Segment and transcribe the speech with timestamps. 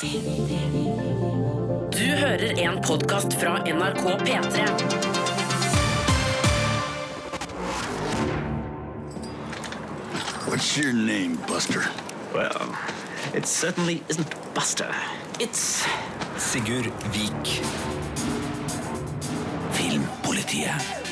[0.00, 0.06] Du
[1.98, 4.64] hører en podkast fra NRK P3.
[10.48, 11.84] What's your name, Buster?
[12.34, 12.76] Well,
[13.34, 14.92] it certainly isn't Buster.
[15.38, 15.86] It's
[16.38, 17.62] Sigurd Vik.
[19.72, 21.03] Filmpolitiet.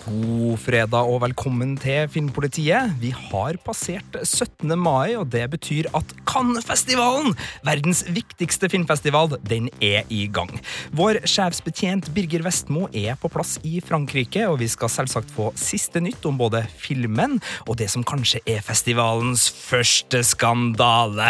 [0.00, 2.94] God fredag og velkommen til Filmpolitiet.
[3.02, 4.72] Vi har passert 17.
[4.80, 7.34] mai, og det betyr at Cannes-festivalen,
[7.66, 10.52] verdens viktigste filmfestival, den er i gang.
[10.96, 16.00] Vår sjefsbetjent Birger Vestmo er på plass i Frankrike, og vi skal selvsagt få siste
[16.00, 17.36] nytt om både filmen
[17.66, 21.28] og det som kanskje er festivalens første skandale.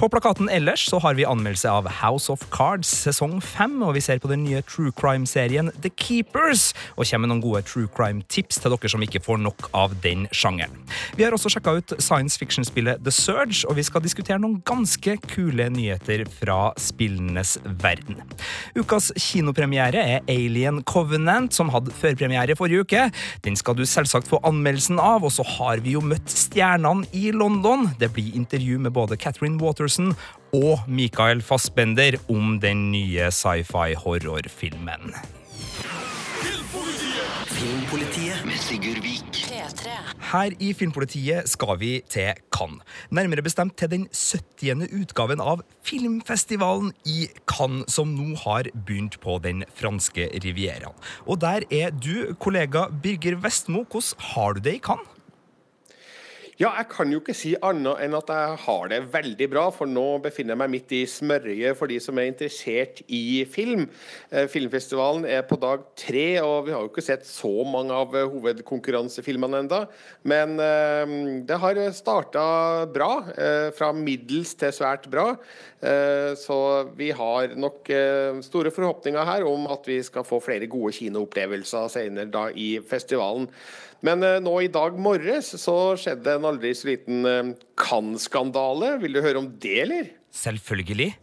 [0.00, 4.04] På plakaten ellers så har vi anmeldelse av House of Cards sesong 5, og vi
[4.08, 8.62] ser på den nye true crime-serien The Keepers, og kommer med noen gode true crime-tips
[8.62, 10.76] til dere som ikke får nok av den sjangeren.
[11.18, 15.16] Vi har også sjekka ut science fiction-spillet The Surge, og vi skal diskutere noen ganske
[15.26, 18.22] kule nyheter fra spillenes verden.
[18.78, 23.08] Ukas kinopremiere er Alien Covenant, som hadde førpremiere forrige uke.
[23.44, 27.32] Den skal du selvsagt få anmeldelsen av, og så har vi jo møtt stjernene i
[27.34, 27.88] London.
[27.98, 30.14] Det blir intervju med både Catherine Waterson
[30.56, 35.12] og Michael Fassbender om den nye sci-fi horrorfilmen.
[37.58, 39.38] Filmpolitiet med Sigurd Vik.
[40.30, 42.84] Her i Filmpolitiet skal vi til Cannes.
[43.10, 44.86] Nærmere bestemt til den 70.
[44.94, 50.94] utgaven av filmfestivalen i Cannes, som nå har begynt på den franske rivieraen.
[51.26, 53.82] Og der er du, kollega Birger Vestmo.
[53.90, 55.17] Hvordan har du det i Cannes?
[56.58, 59.86] Ja, jeg kan jo ikke si annet enn at jeg har det veldig bra, for
[59.86, 63.84] nå befinner jeg meg midt i smørøyet for de som er interessert i film.
[64.34, 68.18] Eh, filmfestivalen er på dag tre, og vi har jo ikke sett så mange av
[68.18, 69.84] eh, hovedkonkurransefilmene enda,
[70.26, 71.14] Men eh,
[71.46, 72.42] det har starta
[72.90, 73.12] bra.
[73.78, 75.30] Fra middels til svært bra.
[76.38, 76.56] Så
[76.98, 77.90] vi har nok
[78.42, 83.46] store forhåpninger her om at vi skal få flere gode kinoopplevelser senere da i festivalen.
[84.06, 88.96] Men eh, nå i dag morges så skjedde en aldri så liten eh, Cannes-skandale.
[89.02, 90.12] Vil du høre om det, eller?
[90.34, 91.14] Selvfølgelig.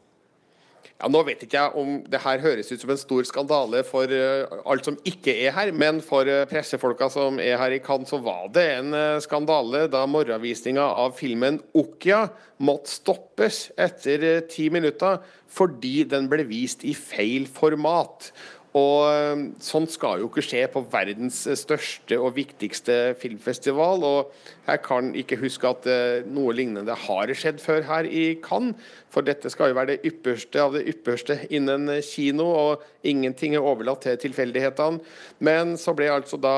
[0.96, 4.12] Ja, Nå vet ikke jeg om det her høres ut som en stor skandale for
[4.16, 8.08] eh, alt som ikke er her, men for eh, pressefolka som er her i Cannes,
[8.08, 12.30] så var det en eh, skandale da morgenvisninga av filmen 'Okja'
[12.64, 15.20] måtte stoppes etter eh, ti minutter
[15.56, 18.32] fordi den ble vist i feil format.
[18.76, 24.04] Og eh, Sånt skal jo ikke skje på verdens eh, største og viktigste filmfestival.
[24.04, 24.34] og
[24.68, 28.76] Jeg kan ikke huske at eh, noe lignende har skjedd før her i Cannes.
[29.14, 33.64] For dette skal jo være det ypperste av det ypperste innen kino, og ingenting er
[33.64, 35.00] overlatt til tilfeldighetene.
[35.40, 36.58] Men så ble altså da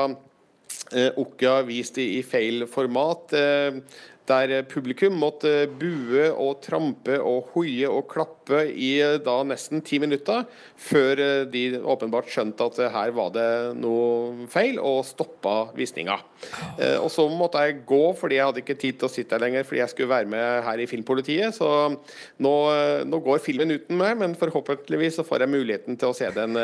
[0.90, 3.30] eh, vist i, i feil format.
[4.28, 8.90] Der publikum måtte bue og trampe og hoie og klappe i
[9.24, 10.44] da nesten ti minutter,
[10.76, 13.48] før eh, de åpenbart skjønte at her var det
[13.80, 16.18] noe feil, og stoppa visninga.
[16.76, 19.44] Eh, Og så måtte jeg gå, fordi jeg hadde ikke tid til å sitte her
[19.46, 21.56] lenger, fordi jeg skulle være med her i Filmpolitiet.
[21.56, 21.68] Så
[22.44, 26.16] nå, eh, nå går filmen uten meg, men forhåpentligvis så får jeg muligheten til å
[26.16, 26.56] se den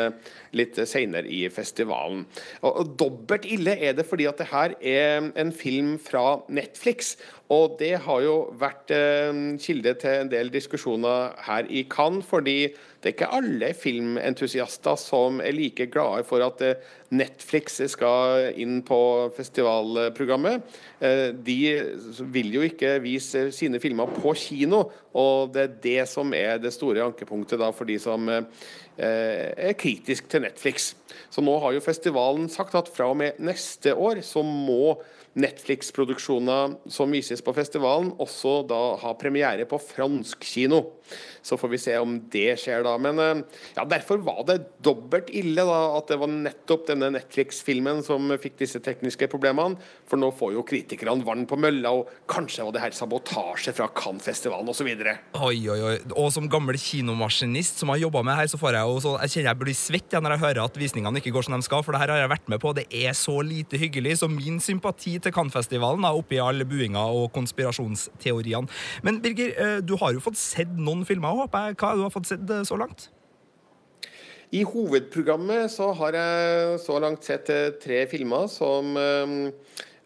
[0.55, 2.25] litt seinere i festivalen.
[2.61, 7.15] Og, og dobbelt ille er det fordi at det her er en film fra Netflix.
[7.53, 9.29] Og det har jo vært eh,
[9.61, 15.37] kilde til en del diskusjoner her i Cannes, fordi det er ikke alle filmentusiaster som
[15.45, 16.81] er like glade for at eh,
[17.13, 18.99] Netflix skal inn på
[19.37, 20.65] festivalprogrammet.
[21.05, 21.59] Eh, de
[22.33, 26.73] vil jo ikke vise sine filmer på kino, og det er det som er det
[26.73, 28.25] store ankepunktet for de som
[28.95, 30.93] er kritisk til Netflix.
[31.29, 34.95] Så nå har jo festivalen sagt at fra og med neste år så må
[35.35, 40.79] Netflix-produksjoner som vises på festivalen, også da ha premiere på fransk kino.
[41.45, 42.95] Så får vi se om det skjer da.
[42.97, 43.41] Men eh,
[43.75, 48.55] ja, derfor var det dobbelt ille da at det var nettopp denne Netflix-filmen som fikk
[48.63, 49.77] disse tekniske problemene.
[50.09, 53.89] For nå får jo kritikerne vann på mølla, og kanskje var det her sabotasje fra
[53.93, 54.89] Cannes-festivalen osv.
[54.89, 55.93] Oi, oi, oi.
[56.15, 59.35] Og som gammel kinomaskinist som har jobba med her, så får jeg jo så, jeg
[59.35, 61.93] kjenner jeg blir svett når jeg hører at visningene ikke går som de skal, for
[61.93, 62.73] det her har jeg vært med på.
[62.73, 64.19] Det er så lite hyggelig.
[64.19, 68.67] Så min sympati til Cannes-festivalen er oppi all buinga og konspirasjonsteoriene.
[69.03, 71.77] Men Birger, eh, du har jo fått sett noen filmer, håper jeg.
[71.77, 73.09] Hva har du fått sett eh, så langt?
[74.51, 78.95] I hovedprogrammet så har jeg så langt sett eh, tre filmer som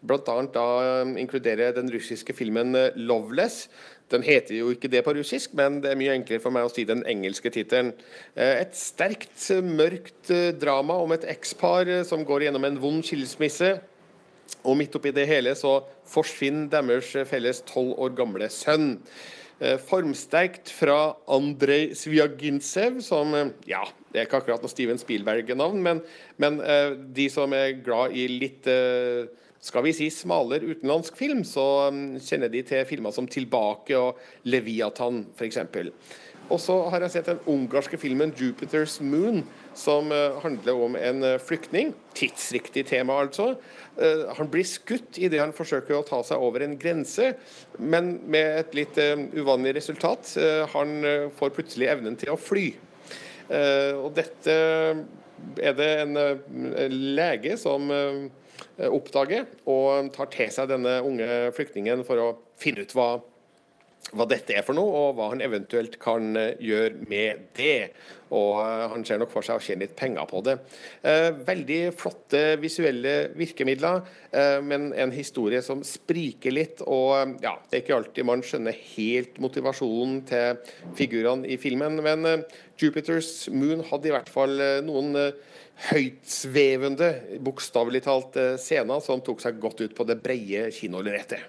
[0.00, 1.04] bl.a.
[1.20, 3.68] inkluderer den russiske filmen 'Loveless'.
[4.10, 6.72] Den heter jo ikke det på russisk, men det er mye enklere for meg å
[6.72, 7.92] si den engelske tittelen.
[8.34, 13.04] Eh, Et sterkt, mørkt eh, drama om et ekspar eh, som går gjennom en vond
[13.06, 13.76] skilsmisse.
[14.66, 15.78] Og midt oppi det hele så
[16.10, 18.96] forsvinner deres felles tolv år gamle sønn.
[19.60, 23.34] Formsterkt fra Andrej Sviagintsev, som
[23.68, 26.00] Ja, det er ikke akkurat noe Steven Spielberg-navn, men,
[26.40, 26.56] men
[27.12, 28.68] de som er glad i litt
[29.60, 34.18] skal vi si smalere utenlandsk film, så um, kjenner de til filmer som 'Tilbake' og
[34.48, 35.58] 'Leviathan', f.eks.
[36.50, 41.22] Og så har jeg sett den ungarske filmen 'Jupiter's Moon', som uh, handler om en
[41.22, 41.92] uh, flyktning.
[42.14, 43.54] Tidsriktig tema, altså.
[44.00, 47.34] Uh, han blir skutt idet han forsøker å ta seg over en grense,
[47.78, 48.98] men med et litt
[49.36, 50.36] uvanlig resultat.
[50.72, 51.04] han
[51.36, 52.72] får plutselig evnen til å fly.
[53.50, 54.54] og dette
[55.58, 56.18] er det en
[56.88, 57.90] lege som
[58.90, 62.30] oppdager, og tar til seg denne unge flyktningen for å
[62.60, 63.10] finne ut hva
[64.16, 67.92] hva dette er for noe, og hva han eventuelt kan eh, gjøre med det.
[68.34, 70.56] Og eh, han ser nok for seg å tjene litt penger på det.
[71.06, 74.02] Eh, veldig flotte visuelle virkemidler,
[74.62, 76.82] men en historie som spriker litt.
[76.86, 80.60] Og ja, det er ikke alltid man skjønner helt motivasjonen til
[80.98, 81.98] figurene i filmen.
[82.06, 82.44] Men
[82.78, 84.54] Jupiters Moon hadde i hvert fall
[84.86, 85.18] noen
[85.88, 87.08] høytsvevende,
[87.44, 91.48] bokstavelig talt, scena som tok seg godt ut på det breie kinolerretet.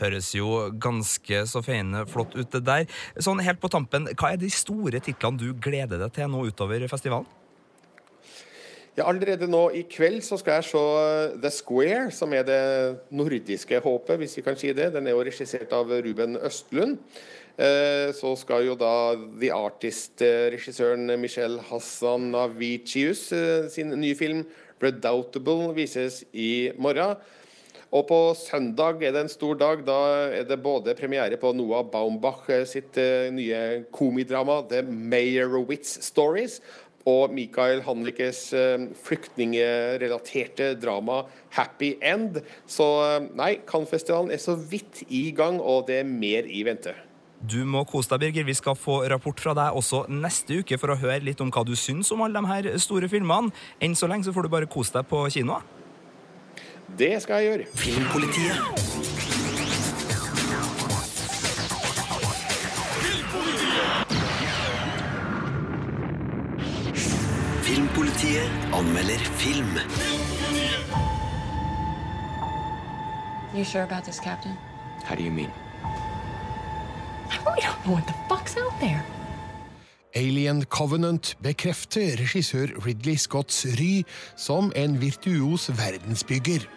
[0.00, 0.48] Høres jo
[0.82, 2.88] ganske så feine flott ut, det der.
[3.20, 6.84] Sånn helt på tampen, hva er de store titlene du gleder deg til nå utover
[6.90, 7.28] festivalen?
[8.92, 10.80] Ja, Allerede nå i kveld så skal jeg se
[11.40, 12.64] The Square, som er det
[13.08, 14.90] nordiske håpet, hvis vi kan si det.
[14.92, 16.98] Den er jo regissert av Ruben Østlund.
[17.56, 24.44] Eh, så skal jo da The Artist-regissøren Michel Hassanavicius eh, sin nye film
[24.82, 27.16] Redoubtable vises i morgen.
[27.92, 29.86] Og på søndag er det en stor dag.
[29.88, 29.98] Da
[30.36, 33.00] er det både premiere på Noah Baumbach eh, sitt
[33.32, 36.60] nye komidrama The Meyerowitz Stories
[37.08, 42.40] og Mikael Hanlikes flyktningerelaterte flyktningrelaterte drama Happy End.
[42.66, 46.94] Så uh, nei, Cannes-festivalen er så vidt i gang, og det er mer i vente.
[47.42, 48.46] Du må kose deg, Birger.
[48.46, 51.64] Vi skal få rapport fra deg også neste uke for å høre litt om hva
[51.66, 53.50] du syns om alle de her store filmene.
[53.82, 55.62] Enn så lenge så får du bare kose deg på kinoa.
[56.98, 57.72] Det skal jeg gjøre.
[57.82, 59.11] Filmpolitiet.
[68.32, 69.78] Filmpolitiet anmelder film.
[73.54, 74.56] You sure about this, Captain?
[75.04, 75.50] How do you mean?
[77.28, 79.04] We don't know what the fuck's out there.
[80.14, 84.04] Alien Covenant bekrefter regissør Ridley Scotts ry
[84.36, 86.68] som en virtuos verdensbygger.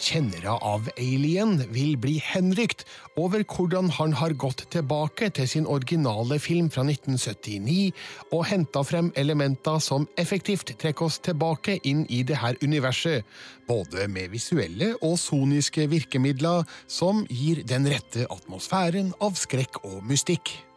[0.00, 2.86] Kjennere av Alien vil bli henrykt
[3.20, 7.90] over hvordan han har gått tilbake til sin originale film fra 1979
[8.30, 13.26] og henta frem elementer som effektivt trekker oss tilbake inn i det her universet,
[13.68, 20.69] både med visuelle og soniske virkemidler som gir den rette atmosfæren av skrekk og mystikk.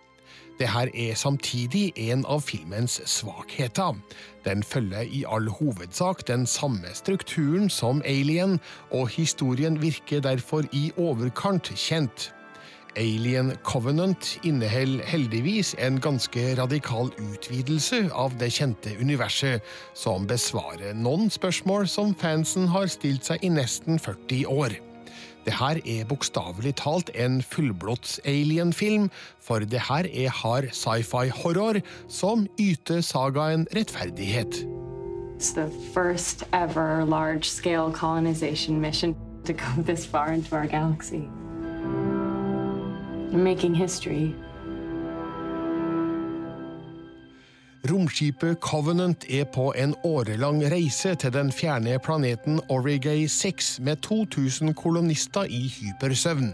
[0.59, 3.97] Det her er samtidig en av filmens svakheter.
[4.45, 8.59] Den følger i all hovedsak den samme strukturen som Alien,
[8.91, 12.33] og historien virker derfor i overkant kjent.
[12.95, 19.65] Alien Covenant inneholder heldigvis en ganske radikal utvidelse av det kjente universet,
[19.97, 24.77] som besvarer noen spørsmål som fansen har stilt seg i nesten 40 år.
[25.45, 29.09] Det her er bokstavelig talt en fullblods alien-film,
[29.43, 34.63] for det her er hard sci-fi-horror som yter sagaen rettferdighet.
[35.35, 41.27] It's the first ever large scale colonization mission to go this far into our galaxy.
[43.31, 44.33] Making history.
[47.83, 54.71] Romskipet Covenant er på en årelang reise til den fjerne planeten Origay 6 med 2000
[54.79, 56.53] kolonister i hypersøvn.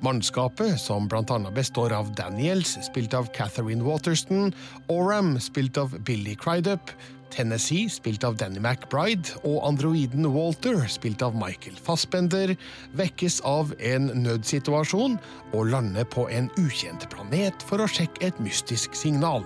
[0.00, 1.40] Mannskapet, som bl.a.
[1.50, 4.54] består av Daniels, spilt av Catherine Waterston,
[4.86, 6.94] Oram, spilt av Billy Crydup,
[7.34, 12.54] Tennessee, spilt av Danny McBride, og androiden Walter, spilt av Michael Fassbender,
[12.94, 15.18] vekkes av en nødsituasjon
[15.50, 19.42] og lander på en ukjent planet for å sjekke et mystisk signal.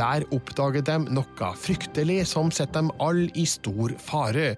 [0.00, 4.54] Der oppdager de noe fryktelig som setter dem alle i stor fare.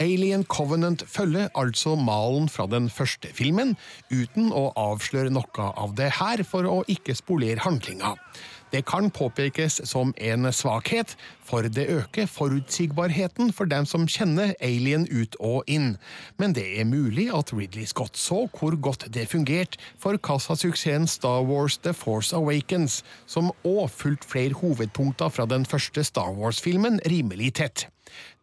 [0.00, 3.76] Alien Covenant følger altså malen fra den første filmen,
[4.08, 8.16] uten å avsløre noe av det her for å ikke spolere handlinga.
[8.74, 11.12] Det kan påpekes som en svakhet,
[11.46, 15.94] for det øker forutsigbarheten for dem som kjenner Alien ut og inn.
[16.42, 21.46] Men det er mulig at Ridley Scott så hvor godt det fungerte for kassasuksessen Star
[21.46, 27.54] Wars The Force Awakens, som òg fulgte flere hovedpunkter fra den første Star Wars-filmen rimelig
[27.62, 27.93] tett.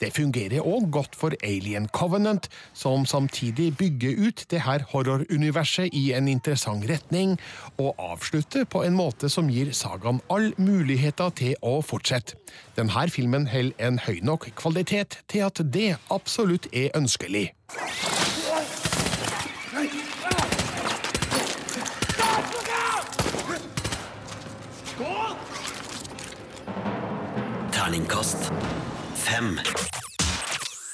[0.02, 6.12] Det fungerer òg godt for Alien Covenant, som samtidig bygger ut det her horroruniverset i
[6.18, 7.38] en interessant retning,
[7.78, 12.38] og avslutter på en måte som gir sagaen all muligheter til å fortsette.
[12.78, 17.52] Denne filmen holder en høy nok kvalitet til at det absolutt er ønskelig.
[27.72, 28.81] Terningkast.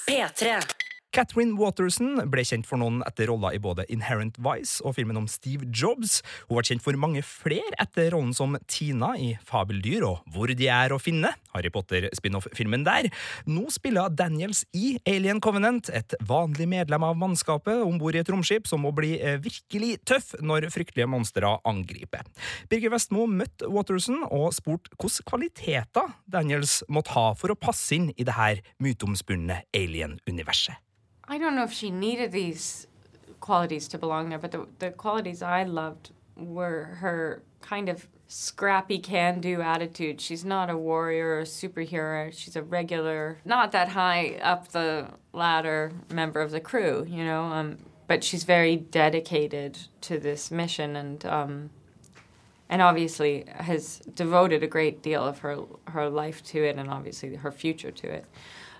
[0.06, 0.87] P3.
[1.18, 5.24] Catherine Waterson ble kjent for noen etter roller i både Inherent Vice og filmen om
[5.26, 6.20] Steve Jobs.
[6.46, 10.68] Hun ble kjent for mange flere etter rollen som Tina i Fabeldyr og Hvor de
[10.70, 13.10] er å finne, Harry Potter-spin-off-filmen der.
[13.50, 18.30] Nå spiller Daniels i Alien Covenant et vanlig medlem av mannskapet om bord i et
[18.30, 22.22] romskip som må bli eh, virkelig tøff når fryktelige monstre angriper.
[22.70, 28.12] Birger Vestmo møtte Waterson og spurte hvilke kvaliteter Daniels måtte ha for å passe inn
[28.14, 30.78] i det her myteomspunne alien-universet.
[31.28, 32.86] I don't know if she needed these
[33.40, 38.98] qualities to belong there, but the, the qualities I loved were her kind of scrappy
[38.98, 40.20] can do attitude.
[40.20, 42.32] She's not a warrior or a superhero.
[42.32, 47.44] She's a regular, not that high up the ladder member of the crew, you know,
[47.44, 51.24] um, but she's very dedicated to this mission and.
[51.26, 51.70] Um,
[52.70, 57.34] and obviously has devoted a great deal of her her life to it and obviously
[57.34, 58.26] her future to it.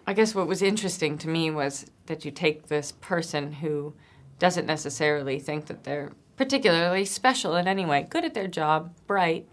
[0.09, 3.93] I guess what was interesting to me was that you take this person who
[4.39, 9.47] doesn't necessarily think that they're particularly special in any way, good at their job, bright,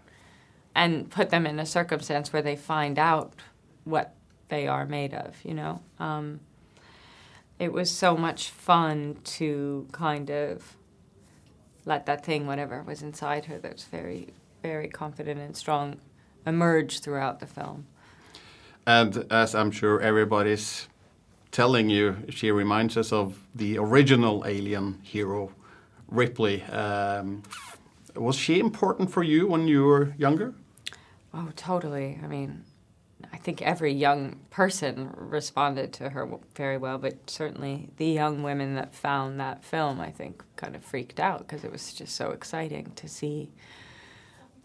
[0.74, 3.34] and put them in a circumstance where they find out
[3.84, 4.14] what
[4.48, 5.82] they are made of, you know?
[5.98, 6.40] Um,
[7.58, 10.78] it was so much fun to kind of
[11.84, 14.28] let that thing, whatever was inside her that's very,
[14.62, 16.00] very confident and strong,
[16.46, 17.88] emerge throughout the film.
[18.86, 20.88] And as I'm sure everybody's
[21.50, 25.52] telling you, she reminds us of the original Alien hero,
[26.08, 26.62] Ripley.
[26.64, 27.42] Um,
[28.14, 30.54] was she important for you when you were younger?
[31.34, 32.18] Oh, totally.
[32.22, 32.64] I mean,
[33.32, 38.74] I think every young person responded to her very well, but certainly the young women
[38.76, 42.30] that found that film, I think, kind of freaked out because it was just so
[42.30, 43.50] exciting to see.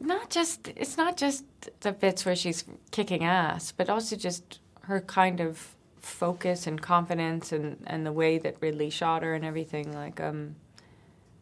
[0.02, 1.46] Not just, it's not just
[1.82, 7.52] the bits where she's kicking ass, but also just her kind of focus and confidence
[7.52, 9.94] and, and the way that Ridley shot her and everything.
[9.94, 10.56] Like, um,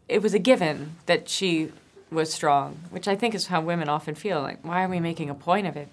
[0.09, 1.71] it was a given that she
[2.11, 4.41] was strong, which I think is how women often feel.
[4.41, 5.87] Like, why are we making a point of it?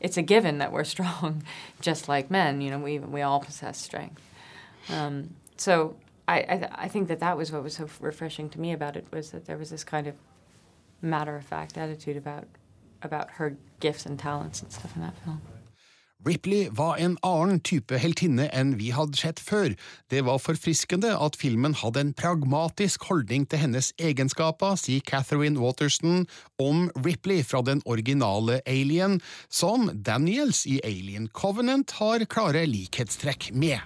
[0.00, 1.42] It's a given that we're strong,
[1.80, 2.60] just like men.
[2.60, 4.22] You know, we we all possess strength.
[4.90, 5.96] Um, so
[6.28, 9.06] I, I I think that that was what was so refreshing to me about it
[9.10, 10.14] was that there was this kind of
[11.04, 12.44] matter of fact attitude about
[13.02, 15.40] about her gifts and talents and stuff in that film.
[16.26, 19.74] Ripley var en annen type heltinne enn vi hadde sett før.
[20.08, 26.24] Det var forfriskende at filmen hadde en pragmatisk holdning til hennes egenskaper, sier Catherine Waterston
[26.56, 29.20] om Ripley fra den originale Alien,
[29.52, 33.84] som Daniels i Alien Covenant har klare likhetstrekk med.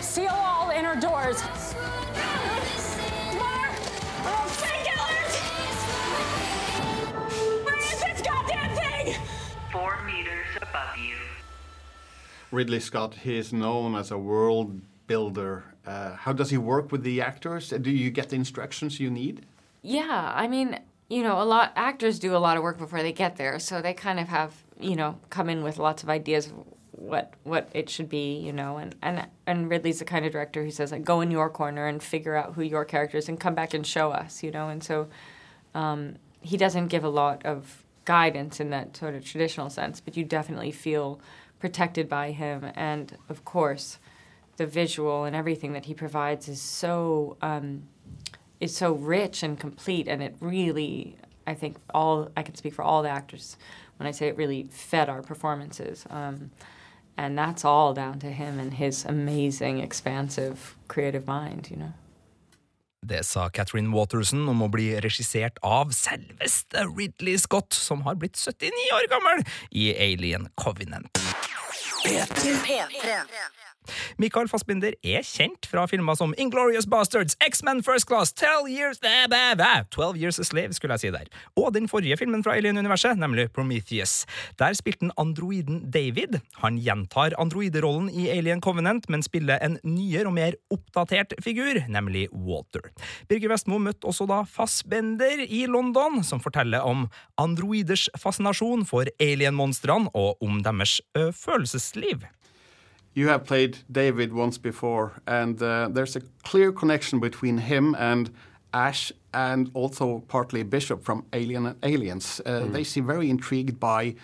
[0.00, 1.79] Seal all inner doors.
[12.50, 15.64] Ridley Scott, he is known as a world builder.
[15.86, 17.70] Uh, how does he work with the actors?
[17.70, 19.46] Do you get the instructions you need?
[19.82, 20.78] Yeah, I mean,
[21.08, 23.80] you know, a lot actors do a lot of work before they get there, so
[23.80, 26.54] they kind of have, you know, come in with lots of ideas of
[26.92, 30.62] what what it should be, you know, and and and Ridley's the kind of director
[30.62, 33.40] who says like go in your corner and figure out who your character is and
[33.40, 35.08] come back and show us, you know, and so
[35.74, 40.16] um, he doesn't give a lot of guidance in that sort of traditional sense, but
[40.16, 41.20] you definitely feel
[41.60, 43.98] protected by him, and of course,
[44.56, 47.82] the visual and everything that he provides is so um,
[48.60, 52.82] is so rich and complete, and it really, I think, all I can speak for
[52.82, 53.56] all the actors
[53.96, 56.50] when I say it really fed our performances, um,
[57.16, 61.92] and that's all down to him and his amazing, expansive, creative mind, you know.
[63.06, 68.36] Det sa Catherine Waterson om å bli regissert av selveste Ridley Scott, som har blitt
[68.36, 71.08] 79 år gammel, i Alien Covenant.
[72.04, 73.26] P3.
[74.20, 80.20] Michael Fassbinder er kjent fra filmer som Inglorious Bastards, X-Men First Class, 12 Years, 12
[80.20, 84.26] Years a Slave, skulle jeg si der, og den forrige filmen fra Alien-universet, nemlig Prometheus.
[84.60, 86.40] Der spilte han androiden David.
[86.60, 92.28] Han gjentar androiderollen i Alien Covenant, men spiller en nyere og mer oppdatert figur, nemlig
[92.32, 92.90] Walter.
[93.28, 97.08] Birger Vestmo møtte også da Fassbender i London, som forteller om
[97.40, 102.28] androiders fascinasjon for alien-monstrene og om deres følelsesliv.
[103.14, 108.30] You have played David once before, and uh, there's a clear connection between him and
[108.72, 112.40] Ash, and also partly Bishop from Alien and Aliens.
[112.46, 112.72] Uh, Mm.
[112.72, 114.14] They seem very intrigued by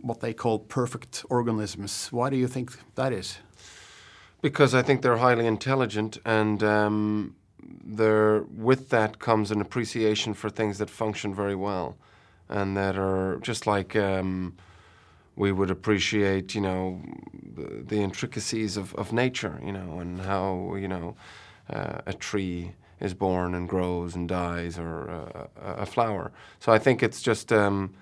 [0.00, 2.08] what they call perfect organisms.
[2.12, 3.38] Why do you think that is?
[4.42, 7.34] Because I think they're highly intelligent, and um,
[7.96, 11.96] there, with that comes an appreciation for things that function very well,
[12.48, 14.54] and that are just like um,
[15.38, 17.00] we would appreciate, you know,
[17.54, 21.14] the, the intricacies of, of nature, you know, and how you know
[21.70, 25.46] uh, a tree is born and grows and dies, or uh,
[25.84, 26.32] a, flower.
[26.58, 27.52] So I think it's just.
[27.52, 27.94] Um,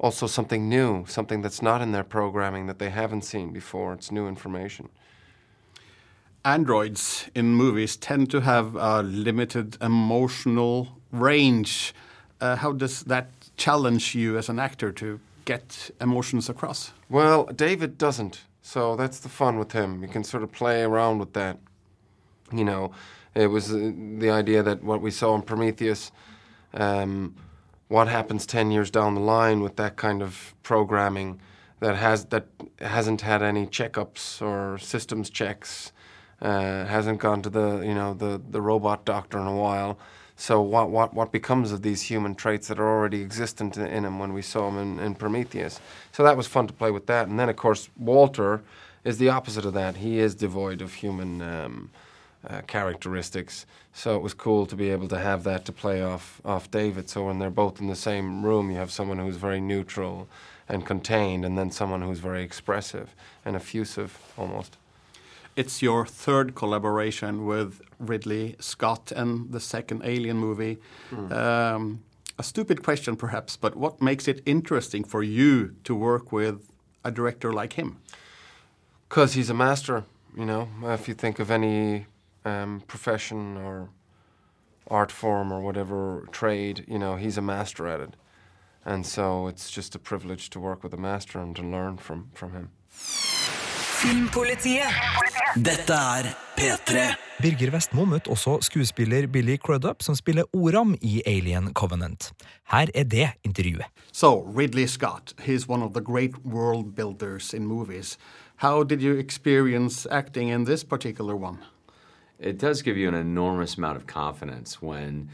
[0.00, 3.92] also, something new, something that's not in their programming that they haven't seen before.
[3.94, 4.88] It's new information.
[6.44, 11.94] androids in movies tend to have a limited emotional range.
[12.40, 16.92] Uh, how does that challenge you as an actor to get emotions across?
[17.08, 18.42] Well, David doesn't.
[18.62, 20.02] So that's the fun with him.
[20.02, 21.58] You can sort of play around with that.
[22.52, 22.92] You know,
[23.34, 26.12] it was uh, the idea that what we saw in Prometheus,
[26.72, 27.34] um,
[27.88, 31.40] what happens 10 years down the line with that kind of programming
[31.80, 32.46] that has that
[32.80, 35.92] hasn't had any checkups or systems checks,
[36.40, 39.98] uh, hasn't gone to the, you know, the, the robot doctor in a while.
[40.36, 44.04] So what, what, what becomes of these human traits that are already existent in, in
[44.04, 45.80] him when we saw him in, in Prometheus?
[46.12, 47.28] So that was fun to play with that.
[47.28, 48.62] And then, of course, Walter
[49.04, 49.96] is the opposite of that.
[49.96, 51.90] He is devoid of human um,
[52.48, 53.64] uh, characteristics.
[53.92, 57.08] So it was cool to be able to have that to play off, off David.
[57.08, 60.28] So when they're both in the same room, you have someone who's very neutral
[60.68, 63.14] and contained, and then someone who's very expressive
[63.44, 64.78] and effusive almost.
[65.56, 70.78] It's your third collaboration with Ridley Scott and the second Alien movie.
[71.32, 72.02] Um,
[72.38, 76.68] a stupid question, perhaps, but what makes it interesting for you to work with
[77.04, 77.98] a director like him?
[79.08, 80.04] Because he's a master,
[80.36, 80.68] you know.
[80.82, 82.06] If you think of any
[82.44, 83.90] um, profession or
[84.88, 88.16] art form or whatever trade, you know, he's a master at it.
[88.84, 92.30] And so it's just a privilege to work with a master and to learn from,
[92.34, 92.70] from him.
[94.04, 94.84] Filmpolitiet.
[95.56, 96.26] Dette er
[96.58, 97.04] P3.
[97.40, 102.32] Birger Vestmo møtte også skuespiller Billy Crudup, som spiller Oram i Alien Covenant.
[102.68, 103.88] Her er det intervjuet.
[104.12, 108.18] So, Ridley Scott, he's one of the great world builders in movies.
[108.56, 111.58] How did you experience acting in this particular one?
[112.38, 115.30] it does give you an enormous amount of confidence when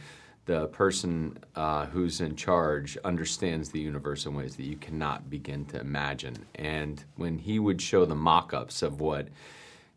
[0.51, 5.65] the person uh, who's in charge understands the universe in ways that you cannot begin
[5.65, 6.35] to imagine.
[6.57, 9.29] And when he would show the mock ups of what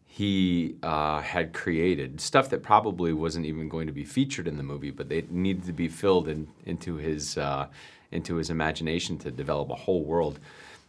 [0.05, 4.61] he uh, had created, stuff that probably wasn't even going to be featured in the
[4.61, 7.65] movie, but they needed to be filled in, into, his, uh,
[8.11, 10.39] into his imagination to develop a whole world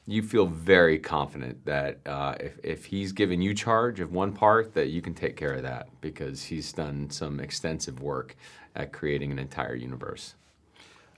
[0.06, 4.74] you feel very confident that uh, if, if he's given you charge of one part,
[4.74, 8.36] that you can take care of that because he's done some extensive work
[8.74, 10.34] at creating an entire universe.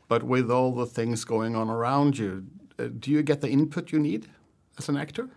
[0.09, 2.47] But with all the things going on around you,
[2.79, 4.29] uh, do you get the input you need
[4.79, 5.29] as an actor?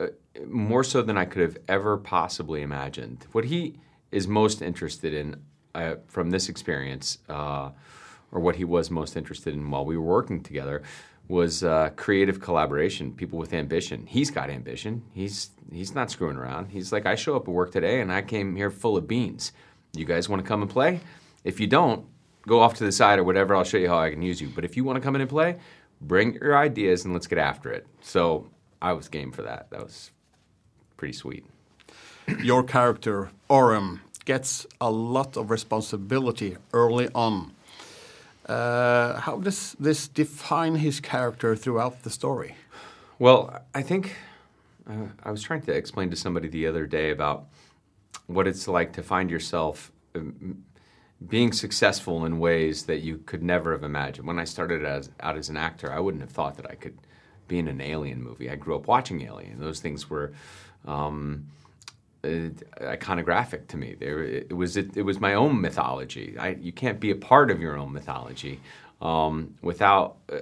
[0.00, 0.08] Uh,
[0.46, 3.26] more so than I could have ever possibly imagined.
[3.32, 3.78] What he
[4.10, 5.42] is most interested in
[5.74, 7.70] uh, from this experience, uh,
[8.32, 10.82] or what he was most interested in while we were working together,
[11.28, 13.12] was uh, creative collaboration.
[13.12, 14.06] People with ambition.
[14.06, 15.02] He's got ambition.
[15.12, 16.70] He's he's not screwing around.
[16.70, 19.52] He's like, I show up at work today, and I came here full of beans.
[19.92, 21.00] You guys want to come and play?
[21.48, 22.04] If you don't,
[22.46, 23.56] go off to the side or whatever.
[23.56, 24.48] I'll show you how I can use you.
[24.54, 25.56] But if you want to come in and play,
[25.98, 27.86] bring your ideas and let's get after it.
[28.02, 28.50] So
[28.82, 29.70] I was game for that.
[29.70, 30.10] That was
[30.98, 31.46] pretty sweet.
[32.42, 37.52] Your character, Oram, gets a lot of responsibility early on.
[38.46, 42.56] Uh, how does this define his character throughout the story?
[43.18, 44.16] Well, I think
[44.86, 47.46] uh, I was trying to explain to somebody the other day about
[48.26, 50.64] what it's like to find yourself um,
[51.26, 54.26] being successful in ways that you could never have imagined.
[54.26, 56.96] When I started as, out as an actor, I wouldn't have thought that I could
[57.48, 58.50] be in an Alien movie.
[58.50, 59.58] I grew up watching Alien.
[59.58, 60.32] Those things were
[60.86, 61.46] um,
[62.22, 62.50] uh,
[62.80, 63.96] iconographic to me.
[64.00, 66.36] It was it, it was my own mythology.
[66.38, 68.60] I, you can't be a part of your own mythology
[69.00, 70.40] um, without uh,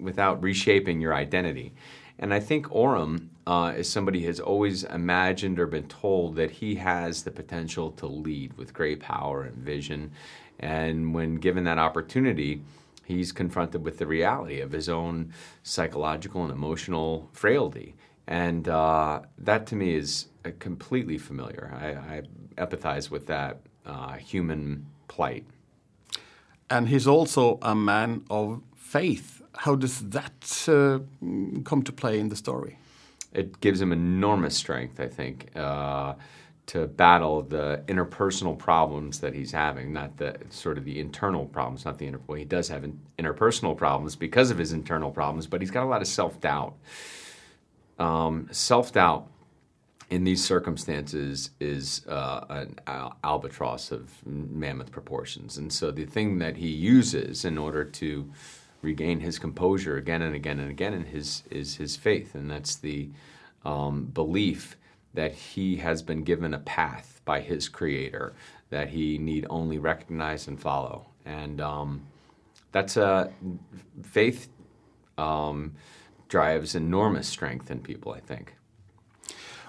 [0.00, 1.72] without reshaping your identity.
[2.18, 6.76] And I think Oram uh, is somebody has always imagined or been told that he
[6.76, 10.12] has the potential to lead with great power and vision.
[10.60, 12.62] And when given that opportunity,
[13.04, 15.32] he's confronted with the reality of his own
[15.64, 17.96] psychological and emotional frailty.
[18.28, 20.28] And uh, that to me is
[20.60, 21.72] completely familiar.
[21.74, 22.22] I, I
[22.56, 25.44] empathize with that uh, human plight.
[26.70, 29.42] And he's also a man of faith.
[29.56, 31.00] How does that uh,
[31.64, 32.78] come to play in the story?
[33.32, 36.14] It gives him enormous strength, I think, uh,
[36.66, 41.84] to battle the interpersonal problems that he's having, not the sort of the internal problems,
[41.84, 42.20] not the inter.
[42.26, 45.84] Well, he does have in, interpersonal problems because of his internal problems, but he's got
[45.84, 46.74] a lot of self doubt.
[47.98, 49.28] Um, self doubt
[50.10, 55.56] in these circumstances is uh, an al- albatross of mammoth proportions.
[55.56, 58.30] And so the thing that he uses in order to
[58.82, 62.34] regain his composure again and again and again in his, is his faith.
[62.34, 63.10] And that's the
[63.64, 64.76] um, belief
[65.14, 68.32] that he has been given a path by his creator
[68.70, 71.06] that he need only recognize and follow.
[71.26, 72.06] And um,
[72.72, 73.32] that's a
[74.02, 74.48] faith
[75.18, 75.74] um,
[76.28, 78.54] drives enormous strength in people, I think.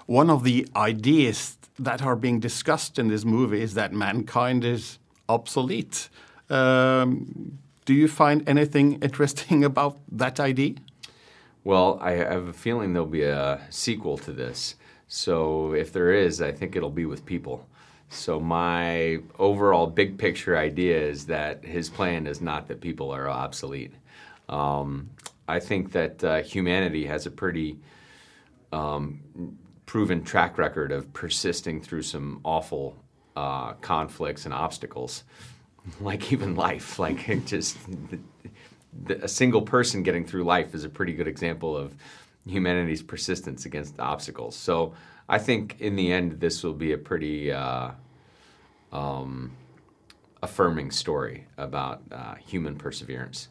[0.06, 4.98] One of the ideas that are being discussed in this movie is that mankind is
[5.28, 6.08] obsolete.
[6.48, 10.74] Um, do you find anything interesting about that idea?
[11.64, 14.74] Well, I have a feeling there'll be a sequel to this.
[15.06, 17.68] So if there is, I think it'll be with people.
[18.08, 23.28] So my overall big picture idea is that his plan is not that people are
[23.28, 23.94] obsolete.
[24.48, 25.10] Um,
[25.48, 27.78] I think that uh, humanity has a pretty
[28.72, 29.20] um,
[29.86, 32.96] proven track record of persisting through some awful
[33.36, 35.24] uh, conflicts and obstacles,
[36.00, 36.98] like even life.
[36.98, 37.78] Like it just
[38.10, 38.18] the,
[39.04, 41.94] the, a single person getting through life is a pretty good example of
[42.46, 44.56] humanity's persistence against obstacles.
[44.56, 44.94] So
[45.28, 47.92] I think in the end, this will be a pretty uh,
[48.92, 49.52] um,
[50.42, 53.48] affirming story about uh, human perseverance.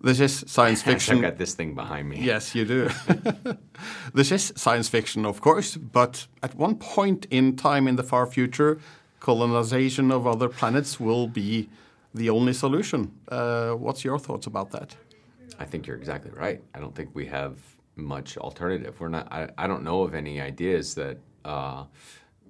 [0.00, 1.16] This is science fiction.
[1.16, 2.20] I've got this thing behind me.
[2.20, 2.90] Yes, you do.
[4.14, 8.26] this is science fiction, of course, but at one point in time in the far
[8.26, 8.78] future,
[9.20, 11.68] colonization of other planets will be
[12.14, 13.12] the only solution.
[13.28, 14.96] Uh, what's your thoughts about that?
[15.58, 16.62] I think you're exactly right.
[16.74, 17.58] I don't think we have
[17.96, 18.98] much alternative.
[19.00, 19.30] We're not.
[19.32, 21.84] I, I don't know of any ideas that uh,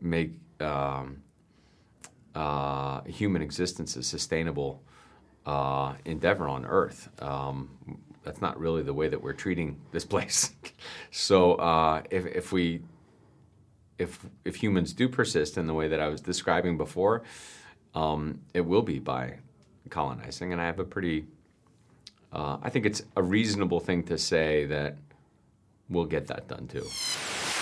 [0.00, 1.22] make um,
[2.34, 4.82] uh, human existence a sustainable
[5.46, 7.08] uh, endeavor on Earth.
[7.22, 7.70] Um,
[8.22, 10.52] that's not really the way that we're treating this place.
[11.10, 12.82] so uh, if, if we
[13.98, 17.22] if if humans do persist in the way that I was describing before,
[17.94, 19.34] um, it will be by
[19.90, 21.26] colonizing, and I have a pretty.
[22.32, 24.96] Uh, I think it's a reasonable thing to say that
[25.88, 26.84] we'll get that done too.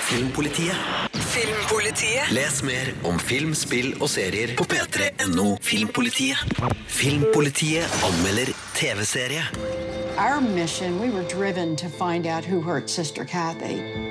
[0.06, 0.74] Filmpolitiet.
[1.12, 2.30] Filmpolitiet.
[2.30, 6.38] Les mer om film, spill og serier på p3.no Filmpolitiet.
[6.86, 9.42] Filmpolitiet anmelder TV-serie.
[10.18, 14.05] Our mission, we were driven to find out who hurt Sister Kathy.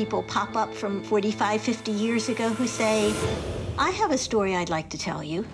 [0.00, 3.12] People pop up from 45, 50 years ago who say,
[3.76, 5.44] I have a story I'd like to tell you.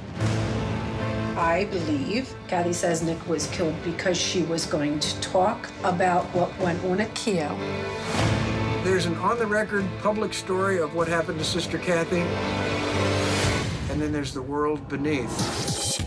[1.37, 6.85] I believe Kathy Sesnick was killed because she was going to talk about what went
[6.85, 7.59] on at Keo.
[8.85, 12.23] There's an on the record public story of what happened to Sister Kathy.
[13.91, 16.07] And then there's the world beneath.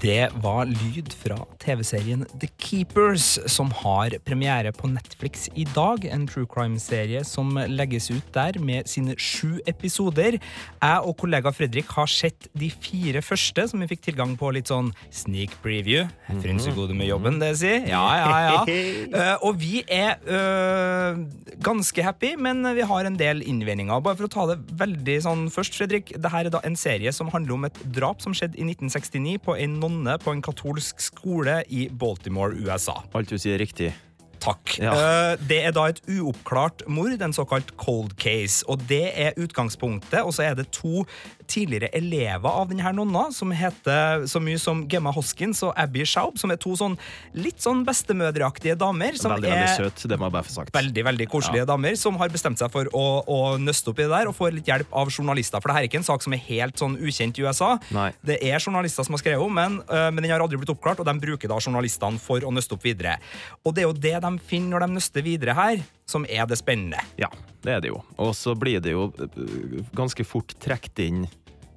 [0.00, 6.04] Det var lyd fra TV-serien The Keepers, som har premiere på Netflix i dag.
[6.04, 10.36] En true crime-serie som legges ut der med sine sju episoder.
[10.36, 14.68] Jeg og kollega Fredrik har sett de fire første, som vi fikk tilgang på litt
[14.68, 16.04] sånn sneak preview.
[16.42, 17.88] Frynsegode med jobben, det sier.
[17.88, 18.58] Ja, ja, ja.
[19.18, 21.18] Eh, og vi er øh,
[21.64, 24.02] ganske happy, men vi har en del innvendinger.
[24.04, 26.12] Bare for å ta det veldig sånn først, Fredrik.
[26.14, 29.56] Dette er da en serie som handler om et drap som skjedde i 1969 på
[29.56, 32.98] en nonne på en katolsk skole i Baltimore, USA.
[33.14, 33.92] Alt du sier er riktig.
[34.38, 34.76] Takk.
[34.78, 34.92] Ja.
[34.94, 38.62] Eh, Det er da et uoppklart mord, en såkalt cold case.
[38.68, 40.22] Og det er utgangspunktet.
[40.22, 41.04] Og så er det to
[41.48, 46.36] tidligere elever av denne nonna, som heter så mye som Gemma Hoskins og Abby Schaub,
[46.40, 46.94] som er to sånn
[47.34, 49.16] litt sånn bestemødreaktige damer.
[49.18, 50.72] Som veldig, er veldig søt, det må jeg bare få sagt.
[50.76, 51.68] Veldig veldig koselige Ja.
[51.72, 54.54] damer som har bestemt seg for å, å nøste opp i det der og får
[54.58, 55.60] litt hjelp av journalister.
[55.60, 57.78] For det her er ikke en sak som er helt sånn ukjent i USA.
[57.90, 58.12] Nei.
[58.24, 61.00] Det er journalister som har skrevet om den, øh, men den har aldri blitt oppklart,
[61.00, 63.18] og de bruker da journalistene for å nøste opp videre.
[63.64, 66.58] Og det er jo det de finner når de nøster videre her, som er det
[66.60, 67.00] spennende.
[67.20, 67.28] Ja,
[67.64, 68.00] det er det jo.
[68.16, 71.26] Og så blir det jo øh, ganske fort trukket inn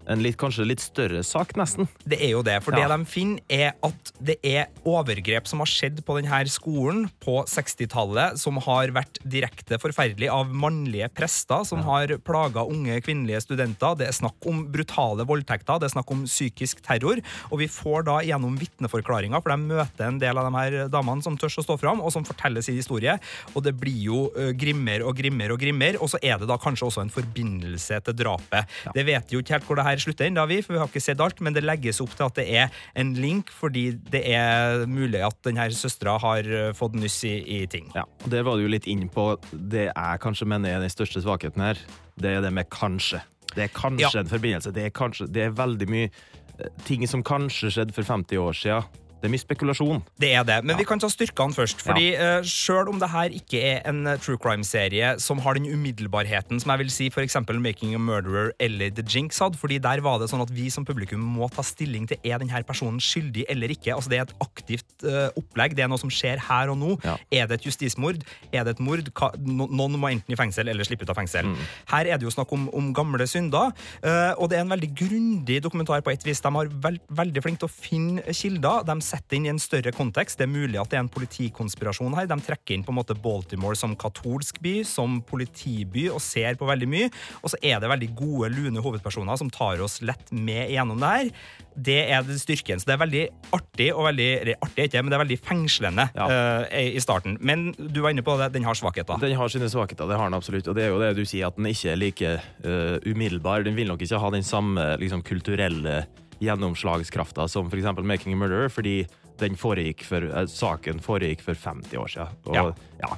[0.09, 1.87] en litt, kanskje litt større sak, nesten.
[2.07, 2.87] Det er jo det, for Ja.
[2.87, 7.43] det de finner er at det er overgrep som har skjedd på denne skolen på
[7.45, 13.95] 60-tallet, som har vært direkte forferdelig av mannlige prester som har plaga unge kvinnelige studenter.
[13.97, 18.05] Det er snakk om brutale voldtekter, det er snakk om psykisk terror, og vi får
[18.09, 21.65] da gjennom vitneforklaringer, for de møter en del av de her damene som tør å
[21.65, 23.17] stå fram, og som forteller sin historie,
[23.53, 24.21] og det blir jo
[24.57, 28.17] grimmer og grimmer og grimmer, og så er det da kanskje også en forbindelse til
[28.23, 28.65] drapet.
[28.95, 31.01] Det vet jo ikke helt hvor det her slutter ennå, vi, for vi har ikke
[31.03, 34.85] sett alt, men det legges opp til at det er en link, fordi det er
[34.89, 37.89] mulig at denne søstera har eh, fått nyss i, i ting.
[37.95, 41.21] Ja, det Der var du litt inn på det jeg kanskje mener er den største
[41.23, 41.79] svakheten her.
[42.21, 43.21] Det er det med kanskje.
[43.55, 44.19] Det er kanskje Ja.
[44.23, 44.71] en forbindelse.
[44.73, 48.53] Det er, kanskje, det er veldig mye eh, ting som kanskje skjedde for 50 år
[48.57, 48.83] siden.
[49.21, 50.01] Det er mye spekulasjon.
[50.21, 51.83] Det er det, men vi kan ta styrkene først.
[51.85, 52.39] Fordi ja.
[52.47, 56.73] Sjøl om det her ikke er en eh, true crime-serie som har den umiddelbarheten som
[56.73, 57.37] jeg vil si f.eks.
[57.61, 60.85] Making a Murderer eller The Jinx hadde, fordi der var det sånn at vi som
[60.87, 63.93] publikum må ta stilling til er denne personen skyldig eller ikke.
[63.93, 65.75] Altså Det er et aktivt uh, opplegg.
[65.77, 66.95] Det er noe som skjer her og nå.
[67.05, 68.23] Er det et justismord?
[68.49, 69.05] Er det et mord?
[69.17, 71.53] Ka no noen må enten i fengsel eller slippe ut av fengsel.
[71.91, 74.91] Her er det jo snakk om, om gamle synder, uh, og det er en veldig
[74.97, 76.41] grundig dokumentar på et vis.
[76.41, 78.85] De har veld veldig flink til å finne kilder.
[78.87, 80.39] De setter inn i en større kontekst.
[80.39, 82.29] Det er mulig at det er en politikonspirasjon her.
[82.31, 86.69] De trekker inn på en måte Baltimore som katolsk by, som politiby, og ser på
[86.69, 87.09] veldig mye.
[87.41, 91.11] Og så er det veldig gode, lune hovedpersoner som tar oss lett med gjennom det
[91.15, 91.33] her.
[91.71, 92.81] Det er det styrken.
[92.81, 96.95] Så det er veldig artig, og veldig artig ikke, men det er veldig fengslende eh,
[96.97, 97.37] i starten.
[97.39, 99.21] Men du var inne på det, den har svakheter.
[99.21, 100.67] Den har sine svakheter, det har den absolutt.
[100.67, 102.33] Og det er jo det du sier, at den ikke er like
[102.65, 103.63] uh, umiddelbar.
[103.67, 106.01] Den vil nok ikke ha den samme liksom, kulturelle
[106.41, 108.01] gjennomslagskrafta som f.eks.
[108.01, 109.05] Making a Murderer, fordi
[109.41, 112.41] den foregikk for, eh, saken foregikk for 50 år siden.
[112.45, 113.13] Og, ja.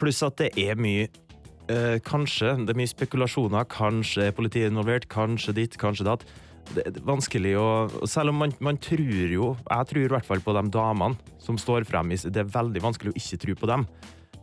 [0.00, 1.08] Pluss at det er mye
[1.70, 6.26] eh, Kanskje det er mye spekulasjoner, kanskje er politiet involvert, kanskje ditt, kanskje datt.
[6.74, 7.68] Det er vanskelig å
[8.08, 11.58] Selv om man, man tror jo Jeg tror i hvert fall på de damene som
[11.60, 12.08] står frem.
[12.08, 13.84] Det er veldig vanskelig å ikke tro på dem.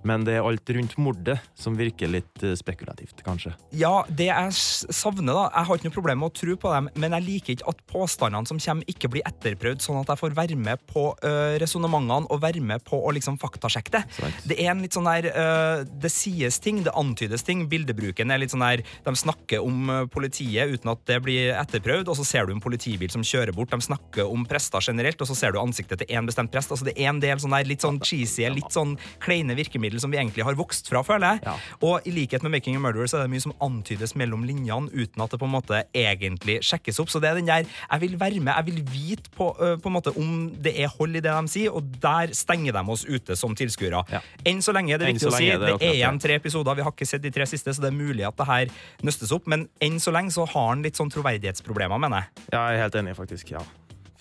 [0.07, 3.53] Men det er alt rundt mordet som virker litt eh, spekulativt, kanskje.
[3.77, 6.89] Ja, det jeg savner, da Jeg har ikke noe problem med å tro på dem,
[7.01, 10.35] men jeg liker ikke at påstandene som kommer, ikke blir etterprøvd, sånn at jeg får
[10.37, 14.03] være med på uh, resonnementene og være med på å liksom faktasjekke det.
[14.47, 17.63] Det er en litt sånn der øh, Det sies ting, det antydes ting.
[17.69, 22.17] Bildebruken er litt sånn der De snakker om politiet uten at det blir etterprøvd, og
[22.19, 23.73] så ser du en politibil som kjører bort.
[23.73, 26.73] De snakker om prester generelt, og så ser du ansiktet til én bestemt prest.
[26.73, 30.11] Altså Det er en del sånn der litt sånn cheesy, litt sånn kleine virkemidler som
[30.11, 31.55] vi egentlig har vokst fra, føler jeg.
[31.81, 34.91] Og i likhet med Making a Murderer så er det mye som antydes mellom linjene
[34.93, 37.09] uten at det på en måte egentlig sjekkes opp.
[37.09, 39.95] Så det er den der Jeg vil være med, jeg vil vite på, på en
[39.95, 43.35] måte om det er hold i det de sier, og der stenger de oss ute
[43.35, 44.03] som tilskuere.
[44.47, 45.49] Enn så lenge er det viktig å si.
[45.51, 47.91] det Det er igjen tre episoder, vi har ikke sett de tre siste, så det
[47.91, 48.73] er mulig at det her
[49.07, 52.47] nøstes opp, men enn så lenge så har han litt sånn troverdighetsproblemer, mener jeg.
[52.51, 53.55] Ja, jeg er helt enig, faktisk.
[53.55, 53.63] ja.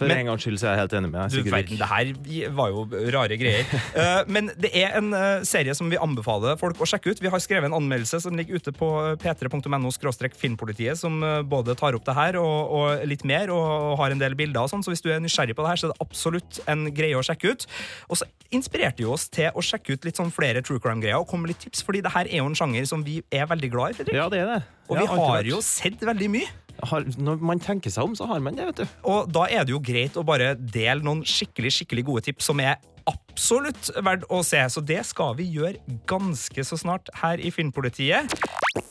[0.01, 1.45] For Men- en gangs skyld så er jeg helt enig med deg.
[1.45, 3.69] Du verden, det her var jo rare greier.
[3.93, 7.21] uh, men det er en uh, serie som vi anbefaler folk å sjekke ut.
[7.21, 8.89] Vi har skrevet en anmeldelse som ligger ute på
[9.21, 9.93] p3.no
[10.41, 14.17] filmpolitiet, som uh, både tar opp det her og, og litt mer, og, og har
[14.17, 14.87] en del bilder og sånn.
[14.87, 17.25] Så hvis du er nysgjerrig på det her, så er det absolutt en greie å
[17.27, 17.69] sjekke ut.
[18.09, 21.29] Og så inspirerte jo oss til å sjekke ut litt sånn flere true crime-greier og
[21.31, 23.71] komme med litt tips, fordi det her er jo en sjanger som vi er veldig
[23.73, 24.17] glad i, Fredrik.
[24.17, 24.61] Ja, det er det.
[24.91, 26.51] Og Ja, vi har jo sett veldig mye.
[26.91, 28.93] Har, når man tenker seg om, så har man det, vet du.
[29.11, 32.63] Og da er det jo greit å bare dele noen skikkelig skikkelig gode tips som
[32.63, 32.79] er
[33.11, 34.61] absolutt verdt å se.
[34.71, 38.31] Så det skal vi gjøre ganske så snart her i Filmpolitiet.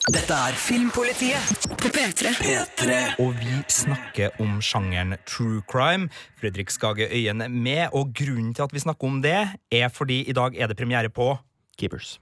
[0.10, 2.34] Dette er Filmpolitiet på P3.
[2.40, 3.00] P3.
[3.24, 6.10] Og vi snakker om sjangeren true crime.
[6.42, 9.38] Fredrik Skage Øyen er med, og grunnen til at vi snakker om det,
[9.72, 11.36] er fordi i dag er det premiere på
[11.80, 12.18] Keepers.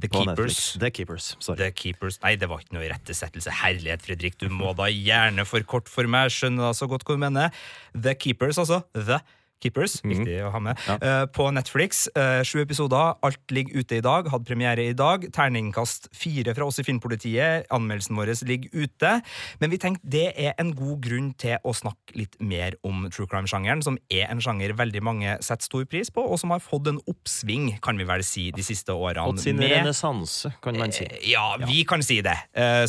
[0.00, 0.60] The Keepers.
[0.80, 1.58] The Keepers, sorry.
[1.60, 2.20] The Keepers.
[2.24, 3.52] Nei, det var ikke noe irettesettelse.
[3.62, 6.32] Herlighet, Fredrik, du må da gjerne forkorte for meg.
[6.32, 7.60] Skjønner da så godt hva du mener.
[7.92, 8.82] The Keepers, altså.
[8.96, 9.36] The Keepers.
[9.60, 10.80] Viktig å ha med.
[11.00, 12.06] Eh, på Netflix.
[12.16, 13.16] Uh, sju episoder.
[13.26, 14.28] Alt ligger ute i dag.
[14.32, 15.26] Hadde premiere i dag.
[15.34, 17.68] Terningkast fire fra oss i Filmpolitiet.
[17.74, 19.12] Anmeldelsen vår ligger ute.
[19.60, 23.28] Men vi tenkte det er en god grunn til å snakke litt mer om true
[23.30, 26.88] crime-sjangeren, som er en sjanger veldig mange setter stor pris på, og som har fått
[26.90, 29.26] en oppsving, kan vi vel si, de siste årene.
[29.30, 31.06] Fått sin renessanse, kan man si.
[31.30, 32.36] ja, vi kan si det.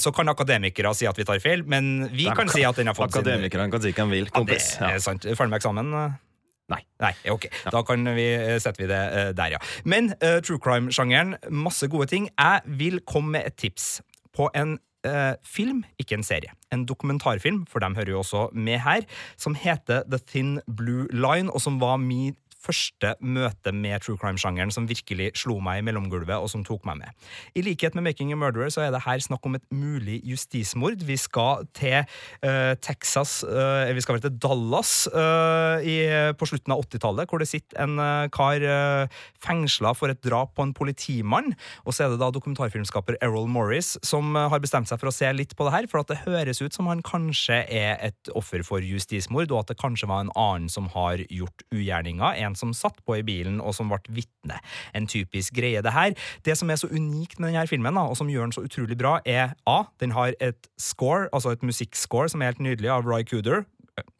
[0.02, 2.92] Så kan akademikere si at vi tar feil, men vi De kan si at den
[2.92, 4.74] har fått sin Akademikerne kan si de vil, Ja, det kompis.
[4.82, 5.24] er sant.
[5.24, 5.96] Ferdig med eksamen?
[6.72, 6.82] Nei.
[7.02, 7.48] Nei, ok.
[7.74, 9.60] Da kan vi, eh, setter vi det eh, der, ja.
[9.86, 12.30] Men uh, true crime-sjangeren, masse gode ting.
[12.40, 14.00] Jeg vil komme med et tips
[14.36, 16.54] på en uh, film, ikke en serie.
[16.72, 19.08] En dokumentarfilm, for dem hører jo også med her,
[19.38, 24.72] som heter The Thin Blue Line, og som var min første møte med true crime-sjangeren
[24.74, 27.28] som virkelig slo meg i mellomgulvet, og som tok meg med.
[27.58, 31.02] I likhet med Making a Murderer så er det her snakk om et mulig justismord.
[31.08, 32.02] Vi skal til
[32.46, 35.98] uh, Texas, uh, vi skal vel til Dallas uh, i,
[36.38, 37.98] på slutten av 80-tallet, hvor det sitter en
[38.34, 41.54] kar uh, fengsla for et drap på en politimann.
[41.86, 45.30] Og så er det da dokumentarfilmskaper Errol Morris som har bestemt seg for å se
[45.34, 48.64] litt på det her, for at det høres ut som han kanskje er et offer
[48.68, 52.60] for justismord, og at det kanskje var en annen som har gjort ugjerninga, en en
[52.60, 54.60] som satt på i bilen, og som ble vitne.
[54.98, 56.16] En typisk greie, det her.
[56.46, 59.20] Det som er så unikt med denne filmen, og som gjør den så utrolig bra,
[59.26, 59.84] er A.
[60.04, 63.64] Den har et score, altså et musikkscore, som er helt nydelig, av Roy Cooder.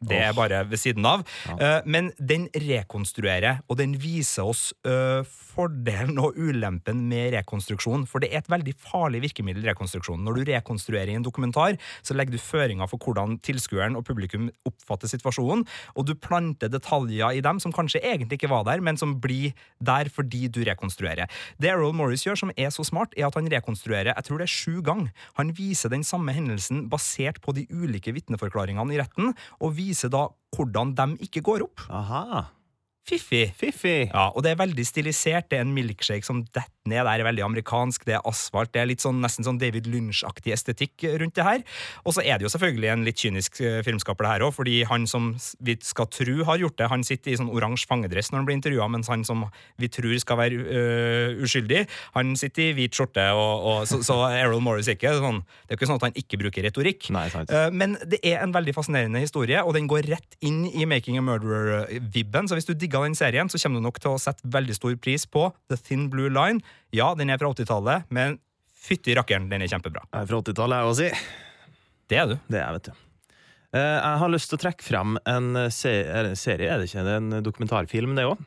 [0.02, 1.22] Det er bare ved siden av.
[1.54, 8.06] Eh, Men den rekonstruerer, og den viser oss eh, fordelen og ulempen med rekonstruksjon.
[8.08, 10.22] For det er et veldig farlig virkemiddel, rekonstruksjon.
[10.24, 14.48] Når du rekonstruerer i en dokumentar, så legger du føringer for hvordan tilskueren og publikum
[14.68, 15.64] oppfatter situasjonen,
[15.96, 19.52] og du planter detaljer i dem som kanskje egentlig ikke var der, men som blir
[19.80, 21.30] der fordi du rekonstruerer.
[21.60, 24.48] Det Errol Morris gjør, som er så smart, er at han rekonstruerer jeg tror det
[24.48, 25.12] er sju ganger.
[25.38, 29.32] Han viser den samme hendelsen basert på de ulike vitneforklaringene i retten,
[29.62, 31.86] og viser da hvordan de ikke går opp.
[31.88, 32.42] Aha.
[33.08, 33.48] Fiffig.
[33.58, 34.10] Fiffig.
[34.12, 35.48] Ja, og det er veldig stilisert.
[35.50, 38.06] Det er en milkshake som detter ned der, er veldig amerikansk.
[38.08, 38.72] Det er asfalt.
[38.74, 41.64] Det er litt sånn, nesten sånn David Lynch-aktig estetikk rundt det her.
[42.06, 44.80] Og så er det jo selvfølgelig en litt kynisk eh, filmskaper, det her òg, fordi
[44.88, 48.42] han som vi skal tro har gjort det, han sitter i sånn oransje fangedress når
[48.42, 49.44] han blir intervjua, mens han som
[49.80, 51.84] vi tror skal være øh, uskyldig,
[52.16, 55.78] han sitter i hvit skjorte, og, og, så, så Errol Morris ikke sånn Det er
[55.78, 57.08] ikke sånn at han ikke bruker retorikk.
[57.12, 61.20] Eh, men det er en veldig fascinerende historie, og den går rett inn i Making
[61.20, 62.50] a Murderer-vibben.
[62.50, 64.96] Så hvis du digger den serien, så kommer du nok til å sette veldig stor
[65.02, 66.62] pris på The Thin Blue Line.
[66.92, 68.38] Ja, den er fra 80-tallet, men
[68.82, 70.02] fytti rakkeren, den er kjempebra.
[70.12, 71.10] Jeg er fra 80-tallet, jeg òg, si.
[72.12, 72.36] Det er du.
[72.50, 72.92] Det er jeg, vet du.
[73.72, 77.04] Eh, Jeg har lyst til å trekke frem en er serie, er det ikke?
[77.16, 78.42] En dokumentarfilm, det òg.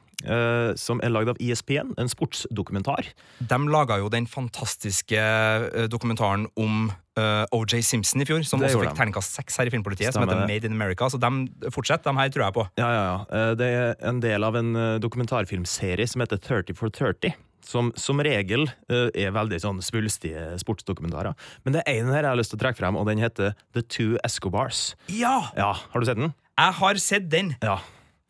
[0.80, 1.92] Som er lagd av E ESPN.
[2.02, 3.06] En sportsdokumentar.
[3.46, 6.88] De laga jo den fantastiske eh, dokumentaren om
[7.20, 10.24] eh, OJ Simpson i fjor, som Det også fikk terningkast seks her i Filmpolitiet, som
[10.26, 10.46] heter.
[10.50, 11.10] Made in America.
[11.14, 12.66] Så de fortsetter, de her tror jeg på.
[12.82, 13.18] Ja, ja, ja.
[13.38, 17.36] Eh, Det er en del av en eh, dokumentarfilmserie som heter 30 for 30.
[17.66, 21.34] Som som regel eh, er veldig sånn svulstige sportsdokumentarer.
[21.66, 23.56] Men det er en her jeg har lyst til å trekke frem, og den heter
[23.74, 24.92] The Two Escobars.
[25.10, 25.50] Ja!
[25.58, 26.34] Ja, Har du sett den?
[26.56, 27.56] Jeg har sett den.
[27.66, 27.80] Ja.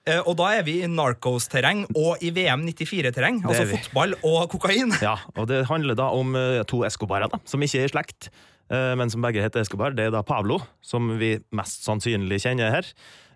[0.08, 3.42] Eh, Og da er vi i Narcos-terreng og i VM 94-terreng.
[3.44, 3.76] Er Altså vi.
[3.78, 4.96] fotball og kokain.
[5.04, 8.30] Ja, og det handler da om eh, to Escobarer, da, som ikke er i slekt,
[8.72, 9.94] men som begge heter Escobar.
[9.94, 12.88] Det er da Pablo, som vi mest sannsynlig kjenner her.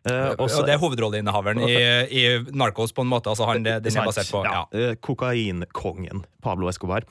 [0.05, 1.75] Eh, Og også- det er hovedrolleinnehaveren i,
[2.11, 2.23] i
[2.55, 3.27] Narcos, på en måte.
[3.29, 4.63] Altså han, det, det er basert på ja.
[4.71, 4.95] Ja.
[4.95, 7.03] Kokainkongen Pablo Escobar.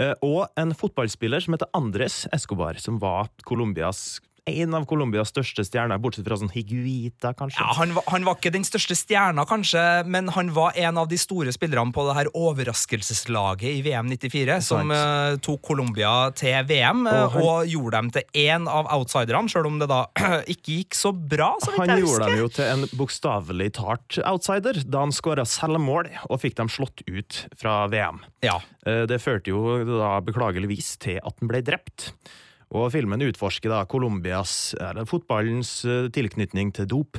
[0.00, 5.64] Uh, Og en fotballspiller som heter Andres Escobar, som var Colombias en av Colombias største
[5.66, 7.60] stjerner, bortsett fra sånn Higuita, kanskje.
[7.62, 11.08] Ja, han, var, han var ikke den største stjerna, kanskje, men han var en av
[11.10, 16.56] de store spillerne på det her overraskelseslaget i VM 94, som uh, tok Colombia til
[16.68, 20.02] VM og, Og og, gjorde dem til én av outsiderne, sjøl om det da
[20.54, 21.52] ikke gikk så bra.
[21.62, 26.10] Så vidt Han gjorde dem jo til en bokstavelig talt outsider da han skåra selvmål
[26.28, 28.22] og fikk dem slått ut fra VM.
[28.46, 28.58] Ja.
[28.86, 32.12] Uh, Det førte jo da beklageligvis til at han ble drept.
[32.70, 37.18] Og filmen utforsker da Colombias, eller fotballens eh, tilknytning til dop.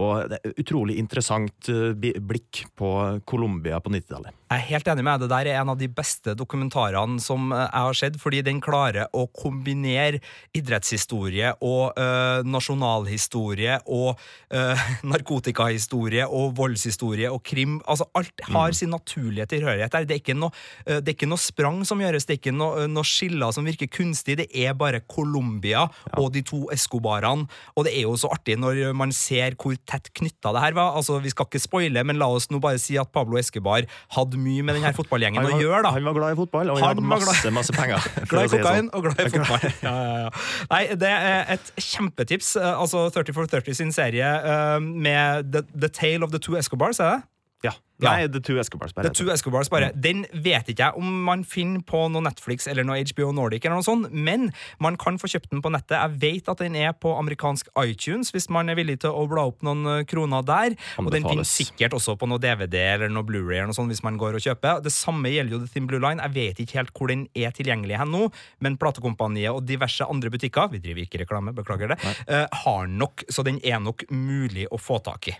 [0.00, 2.90] Og det er utrolig interessant eh, blikk på
[3.28, 4.36] Colombia på 90-tallet.
[4.50, 5.22] Jeg er helt enig med deg.
[5.22, 8.62] Det der er en av de beste dokumentarene som eh, jeg har sett, fordi den
[8.64, 10.22] klarer å kombinere
[10.56, 14.20] idrettshistorie og øh, nasjonalhistorie og
[14.56, 17.78] øh, narkotikahistorie og voldshistorie og krim.
[17.84, 20.08] Altså, alt har sin naturlige tilhørighet der.
[20.08, 20.54] Det er ikke noe,
[20.86, 23.90] det er ikke noe sprang som gjøres, det er ikke noe, noe skiller som virker
[23.92, 24.38] kunstig.
[24.40, 25.84] Det er bare Colombia
[26.16, 27.46] og de to Escobarene.
[27.76, 30.94] Og det er jo så artig når man ser hvor tett knytta det her var.
[31.00, 33.82] Altså, Vi skal ikke spoile, men la oss nå bare si at Pablo Escobar
[34.16, 35.82] hadde mye med denne fotballgjengen var, å gjøre.
[35.88, 35.92] da.
[35.96, 38.92] han var glad i fotball, og han hadde masse, masse penger, glad i kokain sånn.
[38.94, 39.66] og glad i fotball.
[39.90, 40.30] Ja, ja, ja.
[40.70, 42.54] Nei, det er et kjempetips.
[42.60, 46.56] Eh, Altså 30 for 30 sin serie eh, med The, The Tale of the Two
[46.60, 47.26] Escobars, er det?
[47.66, 47.74] Ja.
[48.00, 48.94] Nei, The Two Escobars.
[48.94, 49.90] bare The Two Escobars bare.
[49.92, 53.80] Den vet ikke jeg om man finner på noe Netflix eller noe HBO Nordic, eller
[53.80, 54.48] noe sånt, men
[54.80, 55.98] man kan få kjøpt den på nettet.
[55.98, 59.44] Jeg vet at den er på amerikansk iTunes, hvis man er villig til å bla
[59.50, 60.78] opp noen eh, kroner der.
[61.02, 64.04] Og den finnes sikkert også på noe DVD eller noe Blu-ray eller noe sånt, hvis
[64.06, 64.80] man går og kjøper.
[64.84, 66.24] Det samme gjelder jo The Thin Blue Line.
[66.24, 68.24] Jeg vet ikke helt hvor den er tilgjengelig hen nå,
[68.64, 73.26] men platekompaniet og diverse andre butikker, vi driver ikke reklame, beklager det, uh, har nok,
[73.28, 75.36] så den er nok mulig å få tak i.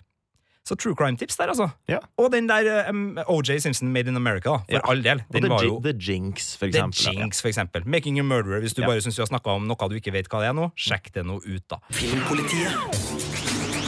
[0.71, 1.69] Så true crime-tips der, altså.
[2.17, 4.81] Og den der eh, um, OJ Simpson Made in America, da, for Ja.
[4.91, 5.23] all del.
[5.29, 6.93] Og Den The var jo The Jinx, for eksempel.
[7.05, 7.83] The Jinx, for eksempel.
[7.87, 8.87] Making a Murderer, hvis du Ja.
[8.89, 11.11] bare syns du har snakka om noe du ikke vet hva det er nå, sjekk
[11.15, 11.77] det nå ut, da.
[11.91, 13.81] Filmpolitiet.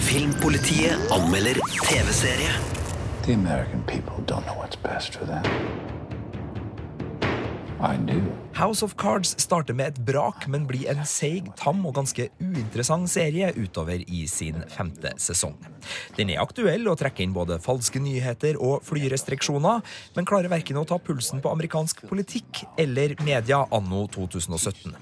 [0.00, 1.54] Filmpolitiet anmelder
[1.84, 2.50] TV-serie.
[3.24, 5.42] The American people don't know what's best for them.
[7.82, 13.10] House of Cards starter med et brak, men blir en seig, tam og ganske uinteressant
[13.10, 15.56] serie utover i sin femte sesong.
[16.14, 19.82] Den er aktuell og trekker inn både falske nyheter og flyrestriksjoner,
[20.14, 24.94] men klarer verken å ta pulsen på amerikansk politikk eller media anno 2017.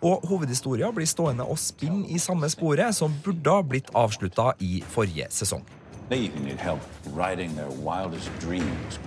[0.00, 4.78] Og hovedhistoria blir stående og spinne i samme sporet, som burde ha blitt avslutta i
[4.94, 5.66] forrige sesong.
[6.08, 6.80] They even need help
[7.12, 8.98] writing their wildest dreams,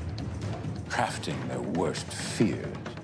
[0.90, 3.02] crafting their worst fears.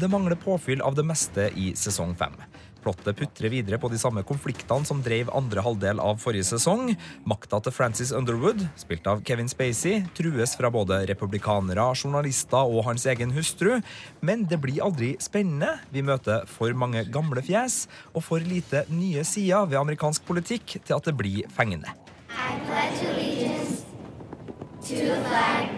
[0.00, 2.32] Det mangler påfyll av det meste i sesong fem.
[2.80, 6.94] Plottet putrer videre på de samme konfliktene som drev andre halvdel av forrige sesong.
[7.28, 13.04] Makta til Francis Underwood, spilt av Kevin Spacey, trues fra både republikanere, journalister og hans
[13.12, 13.74] egen hustru.
[14.24, 15.74] Men det blir aldri spennende.
[15.92, 17.82] Vi møter for mange gamle fjes
[18.14, 21.92] og for lite nye sider ved amerikansk politikk til at det blir fengende.
[22.32, 23.84] I pledge allegiance
[24.88, 25.68] to the flag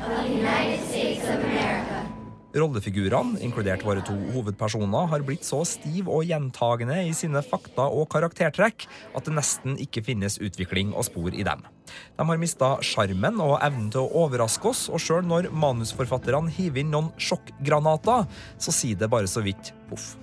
[0.00, 2.13] of the United States of America
[2.54, 8.06] Rollefigurene, inkludert våre to hovedpersoner, har blitt så stiv og gjentagende i sine fakta og
[8.14, 11.64] karaktertrekk at det nesten ikke finnes utvikling og spor i dem.
[12.14, 16.84] De har mista sjarmen og evnen til å overraske oss, og sjøl når manusforfatterne hiver
[16.84, 18.28] inn noen sjokkgranater,
[18.58, 20.14] så sier det bare så vidt poff.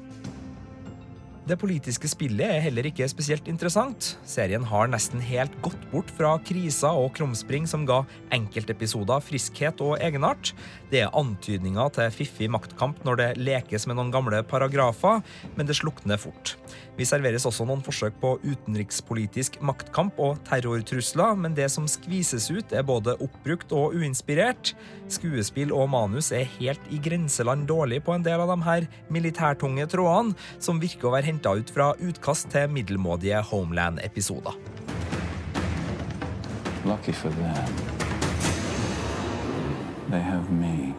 [1.49, 4.11] Det politiske spillet er heller ikke spesielt interessant.
[4.29, 8.03] Serien har nesten helt gått bort fra kriser og krumspring som ga
[8.35, 10.51] enkeltepisoder friskhet og egenart.
[10.93, 15.25] Det er antydninger til fiffig maktkamp når det lekes med noen gamle paragrafer,
[15.57, 16.53] men det slukner fort.
[17.01, 22.75] Vi serveres også noen forsøk på utenrikspolitisk maktkamp og terrortrusler, men det som skvises ut,
[22.77, 24.75] er både oppbrukt og uinspirert.
[25.09, 29.87] Skuespill og manus er helt i grenseland dårlig på en del av de her militærtunge
[29.89, 34.61] trådene, som virker å være henta ut fra utkast til middelmådige Homeland-episoder.
[36.85, 37.75] Lucky for them,
[40.11, 40.93] they have me.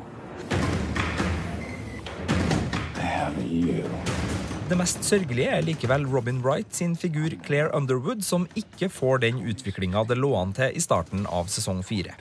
[2.99, 4.32] They have you.
[4.73, 9.43] Det mest sørgelige er likevel Robin Wright sin figur Claire Underwood, som ikke får den
[9.45, 12.15] utviklinga det lå an til i starten av sesong fire.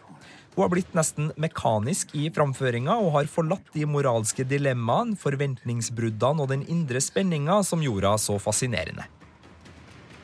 [0.58, 6.52] Hun har blitt nesten mekanisk i framføringa og har forlatt de moralske dilemmaene, forventningsbruddene og
[6.52, 9.08] den indre spenninga som gjorde henne så fascinerende.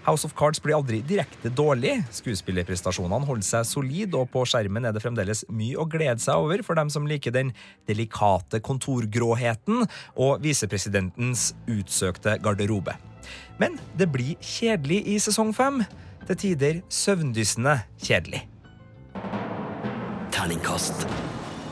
[0.07, 1.97] House of Cards blir aldri direkte dårlig.
[2.15, 6.63] Skuespillerprestasjonene holder seg solid, og på skjermen er det fremdeles mye å glede seg over
[6.63, 7.51] for dem som liker den
[7.89, 9.83] delikate kontorgråheten
[10.15, 12.95] og visepresidentens utsøkte garderobe.
[13.59, 15.83] Men det blir kjedelig i sesong fem.
[16.27, 18.41] Til tider søvndyssende kjedelig.
[20.35, 21.07] Terningkast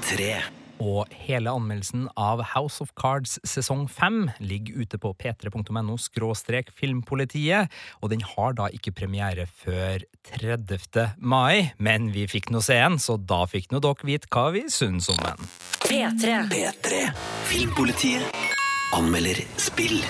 [0.03, 0.37] tre.
[0.83, 7.71] Og hele anmeldelsen av House of Cards sesong 5 ligger ute på p3.no skråstrek filmpolitiet,
[8.01, 10.03] og den har da ikke premiere før
[10.35, 11.15] 30.
[11.17, 14.65] mai, men vi fikk nå se den, så da fikk nå dere vite hva vi
[14.73, 15.49] syns om den.
[15.85, 16.41] P3.
[16.51, 17.05] P3.
[17.51, 18.43] Filmpolitiet
[18.95, 20.01] anmelder spill.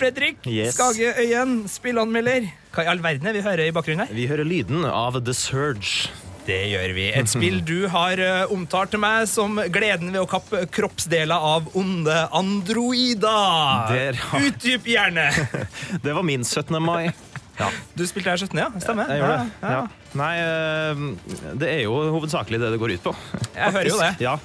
[0.00, 0.74] Fredrik Yes.
[0.78, 2.48] Skage Øyen, spillanmelder.
[2.74, 4.14] Hva i all verden er vi hører i bakgrunnen her?
[4.16, 6.08] Vi hører lyden av The Surge.
[6.46, 7.04] Det gjør vi.
[7.14, 11.68] Et spill du har eh, omtalt til meg som gleden ved å kappe kroppsdeler av
[11.78, 13.90] onde androider.
[13.92, 14.40] Der, ja.
[14.48, 15.28] Utdyp gjerne.
[16.04, 16.80] Det var min 17.
[16.82, 17.10] mai.
[17.60, 17.66] Ja.
[17.92, 18.70] Du spilte her 17., ja?
[18.80, 19.10] Stemmer.
[19.12, 19.20] Jeg.
[19.20, 19.70] Ja, ja.
[19.74, 19.80] Ja.
[20.16, 23.12] Nei, eh, det er jo hovedsakelig det det går ut på.
[23.52, 24.08] Jeg hører jo det.
[24.24, 24.38] Ja.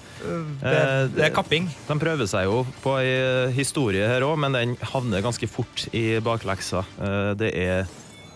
[0.61, 1.69] Det, det er kapping.
[1.88, 6.19] De prøver seg jo på ei historie her òg, men den havner ganske fort i
[6.26, 6.84] bakleksa.
[7.01, 7.86] Eh, Det er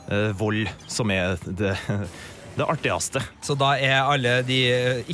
[0.09, 1.75] eh, vold som er det,
[2.59, 3.21] det artigste.
[3.45, 4.57] Så da er alle de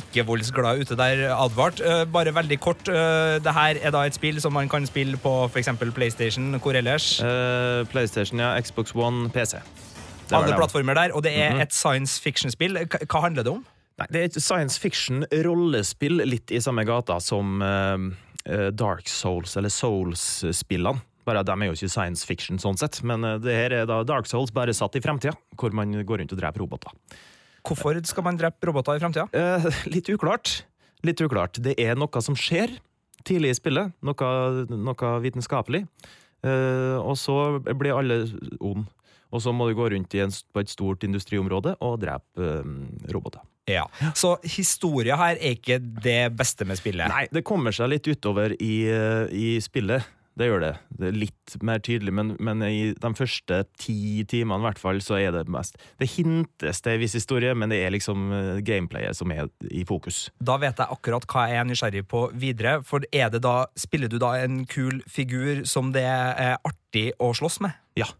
[0.00, 1.80] ikke-voldsglade ute der advart.
[1.80, 5.16] Eh, Bare veldig kort, eh, det her er da et spill som man kan spille
[5.20, 5.68] på f.eks.
[5.94, 6.54] PlayStation.
[6.60, 7.20] Hvor ellers?
[7.22, 8.54] Eh, PlayStation, ja.
[8.60, 9.56] Xbox One, PC.
[10.34, 11.12] Alle plattformer der.
[11.14, 11.60] Og det er Mhm.
[11.60, 12.78] et science fiction-spill.
[13.06, 13.64] Hva handler det om?
[13.96, 19.72] Nei, det er et science fiction-rollespill litt i samme gata som eh, Dark Souls, eller
[19.72, 21.00] Souls-spillene.
[21.26, 24.02] Bare De er jo ikke science fiction, sånn sett, men eh, det her er da
[24.06, 26.92] Dark Souls bare satt i fremtida, hvor man går rundt og dreper roboter.
[27.66, 29.26] Hvorfor skal man drepe roboter i fremtida?
[29.32, 30.60] Uh, litt uklart.
[31.02, 31.58] Litt uklart.
[31.58, 32.76] Det er noe som skjer
[33.26, 34.28] tidlig i spillet, noe,
[34.70, 35.82] noe vitenskapelig,
[36.46, 38.20] uh, og så blir alle
[38.60, 38.86] ond.
[39.34, 42.60] Og så må du gå rundt i en, på et stort industriområde og drepe
[43.10, 43.42] roboter.
[43.66, 43.86] Ja.
[44.14, 47.10] Så historia her er ikke det beste med spillet?
[47.10, 50.06] Nei, det kommer seg litt utover i, eh, i spillet.
[50.36, 50.72] Det gjør det.
[50.92, 55.00] Det er litt mer tydelig, men, men i de første ti timene i hvert fall,
[55.00, 58.50] så er det mest Det hintes til en viss historie, men det er liksom eh,
[58.66, 60.26] gameplayet som er i fokus.
[60.36, 62.76] Da vet jeg akkurat hva jeg er nysgjerrig på videre.
[62.84, 67.32] For er det da, spiller du da en kul figur som det er artig å
[67.36, 67.80] slåss med?
[67.96, 68.10] Ja,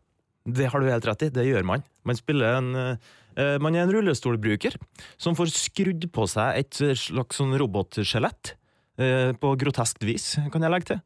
[0.46, 1.32] det har du helt rett i.
[1.34, 1.84] Det gjør man.
[2.06, 4.78] Man en uh, Man er en rullestolbruker
[5.18, 8.54] som får skrudd på seg et slags sånn robotskjelett.
[8.96, 11.02] Uh, på groteskt vis, kan jeg legge til.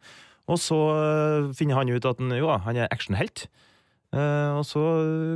[0.50, 3.48] Og så uh, finner han ut at han, jo, han er actionhelt.
[4.10, 4.80] Og så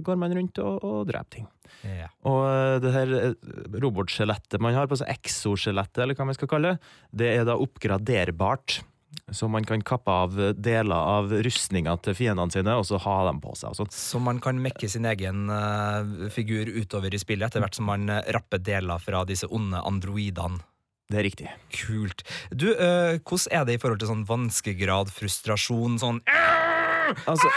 [0.03, 1.45] går man rundt og, og dreper ting.
[1.87, 2.09] Ja.
[2.27, 3.13] Og det her
[3.85, 6.89] robotskjelettet man har på seg, exoskjelettet, eller hva man skal kalle det,
[7.21, 8.81] det er da oppgraderbart.
[9.33, 13.41] Så man kan kappe av deler av rustninga til fiendene sine, og så ha dem
[13.43, 13.73] på seg.
[13.73, 13.97] og sånt.
[13.97, 18.09] Så man kan mekke sin egen uh, figur utover i spillet etter hvert som man
[18.13, 20.63] eh, rapper deler fra disse onde androidene.
[21.11, 21.51] Det er riktig.
[21.75, 22.25] Kult.
[22.51, 26.23] Du, uh, hvordan er det i forhold til sånn vanskegrad, frustrasjon, sånn
[27.29, 27.51] Altså,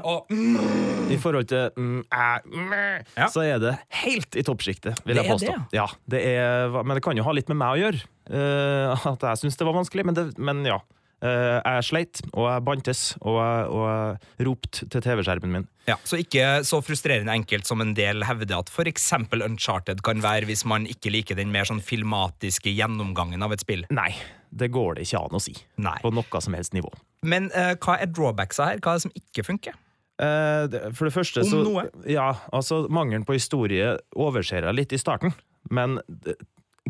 [0.00, 5.18] og, mm, I forhold til mm, æ, mm, så er det helt i toppsjiktet, vil
[5.18, 5.52] Det jeg påstå.
[5.52, 8.02] det, ja, det er, men det kan jo ha litt med meg å gjøre.
[8.32, 10.80] Uh, at jeg syns det var vanskelig, men, det, men ja.
[11.22, 15.66] Uh, jeg sleit, og jeg bantes, og jeg, og jeg ropte til TV-skjermen min.
[15.86, 19.08] Ja, Så ikke så frustrerende enkelt som en del hevder at f.eks.
[19.38, 23.86] Uncharted kan være hvis man ikke liker den mer sånn filmatiske gjennomgangen av et spill.
[23.94, 24.10] Nei,
[24.52, 25.54] det går det ikke an å si.
[25.80, 25.96] Nei.
[26.04, 26.92] På noe som helst nivå.
[27.24, 28.82] Men uh, hva er drawbacksa her?
[28.84, 29.78] Hva er det som ikke funker?
[30.22, 31.86] Eh, For det første Om så noe.
[32.06, 35.32] Ja, altså Mangelen på historie overser jeg litt i starten,
[35.72, 35.96] men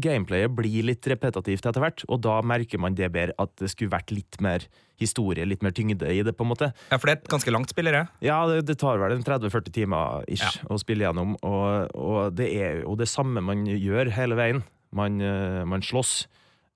[0.01, 3.93] gameplayet blir litt repetitivt etter hvert, og da merker man det bedre at det skulle
[3.93, 4.65] vært litt mer
[5.01, 6.71] historie, litt mer tyngde i det, på en måte.
[6.91, 8.05] Ja, For det er et ganske langt spill, det.
[8.25, 12.49] Ja, det, det tar vel en 30-40 timer ish å spille gjennom, og, og det
[12.57, 14.63] er jo det samme man gjør hele veien.
[14.97, 16.27] Man, eh, man slåss,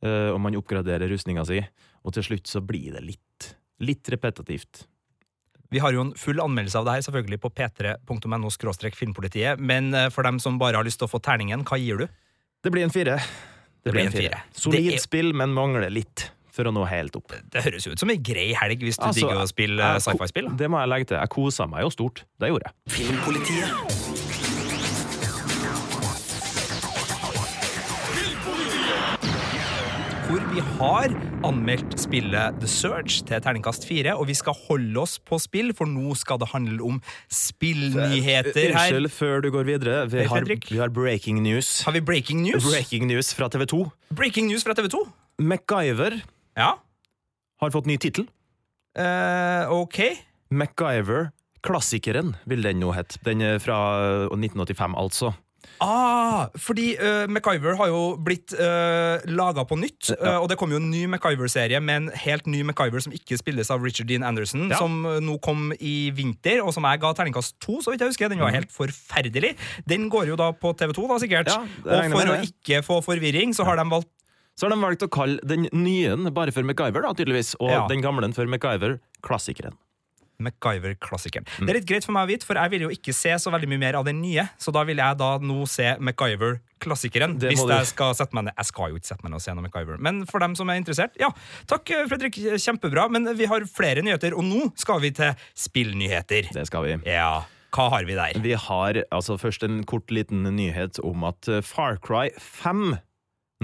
[0.05, 1.63] og man oppgraderer rustninga si,
[2.05, 4.85] og til slutt så blir det litt, litt repetitivt.
[5.71, 8.51] Vi har jo en full anmeldelse av det her selvfølgelig på p3.no
[8.95, 12.05] filmpolitiet, men eh, for dem som bare har lyst til å få terningen, hva gir
[12.05, 12.07] du?
[12.63, 13.19] Det blir en fire.
[13.83, 14.43] Det blir en fire.
[14.55, 17.35] Solid er- spill, men mangler litt for å nå helt opp.
[17.53, 19.99] Det høres jo ut som ei grei helg hvis du Altså, digger å spille eh,
[20.01, 20.53] sci-fi-spill.
[20.57, 21.21] Det må jeg legge til.
[21.21, 22.25] Jeg kosa meg jo stort.
[22.41, 22.97] Det gjorde jeg.
[22.97, 24.56] Filmpolitiet.
[30.27, 31.13] Hvor vi har
[31.47, 35.87] anmeldt spillet The Surge til terningkast fire, og vi skal holde oss på spill, for
[35.87, 36.97] nå skal det handle om
[37.31, 38.91] spillnyheter her.
[38.91, 40.01] Unnskyld, før du går videre.
[40.11, 41.85] Vi, har, vi har breaking news.
[41.87, 42.67] Har vi breaking news?
[42.67, 43.85] Breaking news fra TV 2.
[44.19, 45.05] Breaking news fra TV 2?
[45.47, 46.19] MacGyver
[46.59, 46.73] Ja.
[47.63, 48.27] har fått ny tittel.
[48.99, 50.01] Uh, ok.
[50.51, 51.31] MacGyver
[51.67, 53.19] Klassikeren vil den nå hete.
[53.27, 53.79] Den er fra
[54.31, 55.33] 1985, altså.
[55.81, 60.71] Ah, fordi uh, MacGyver har jo blitt uh, laga på nytt, eh, og det kom
[60.73, 64.25] jo en ny MacGyver-serie med en helt ny MacGyver som ikke spilles av Richard Dean
[64.25, 64.79] Anderson, Ja.
[64.81, 68.09] som uh, nå kom i vinter, og som jeg ga terningkast to, så vidt jeg
[68.15, 68.29] husker.
[68.33, 68.61] Den var Mhm.
[68.63, 69.55] helt forferdelig.
[69.87, 71.49] Den går jo da på TV2, da, sikkert.
[71.53, 74.09] Ja, og for å ikke få forvirring, så har de valgt
[74.57, 77.87] Så har de valgt å kalle den nye bare for MacGyver, da, tydeligvis, og Ja.
[77.89, 79.77] den gamle for MacGyver Klassikeren.
[80.43, 81.47] MacGyver-klassikeren.
[81.57, 81.67] Mm.
[81.67, 83.53] Det er litt greit for meg å vite, for jeg vil jo ikke se så
[83.55, 87.39] veldig mye mer av den nye, så da vil jeg da nå se MacGyver-klassikeren.
[87.47, 88.57] Hvis jeg skal sette meg ned.
[88.57, 90.71] Jeg skal jo ikke sette meg ned og se noe MacGyver, men for dem som
[90.73, 91.33] er interessert, ja.
[91.71, 92.39] Takk, Fredrik.
[92.61, 93.07] Kjempebra.
[93.13, 96.51] Men vi har flere nyheter, og nå skal vi til spillnyheter.
[96.55, 96.97] Det skal vi.
[97.09, 97.47] Ja.
[97.77, 98.39] Hva har vi der?
[98.41, 102.97] Vi har altså først en kort liten nyhet om at eh, Far Cry 5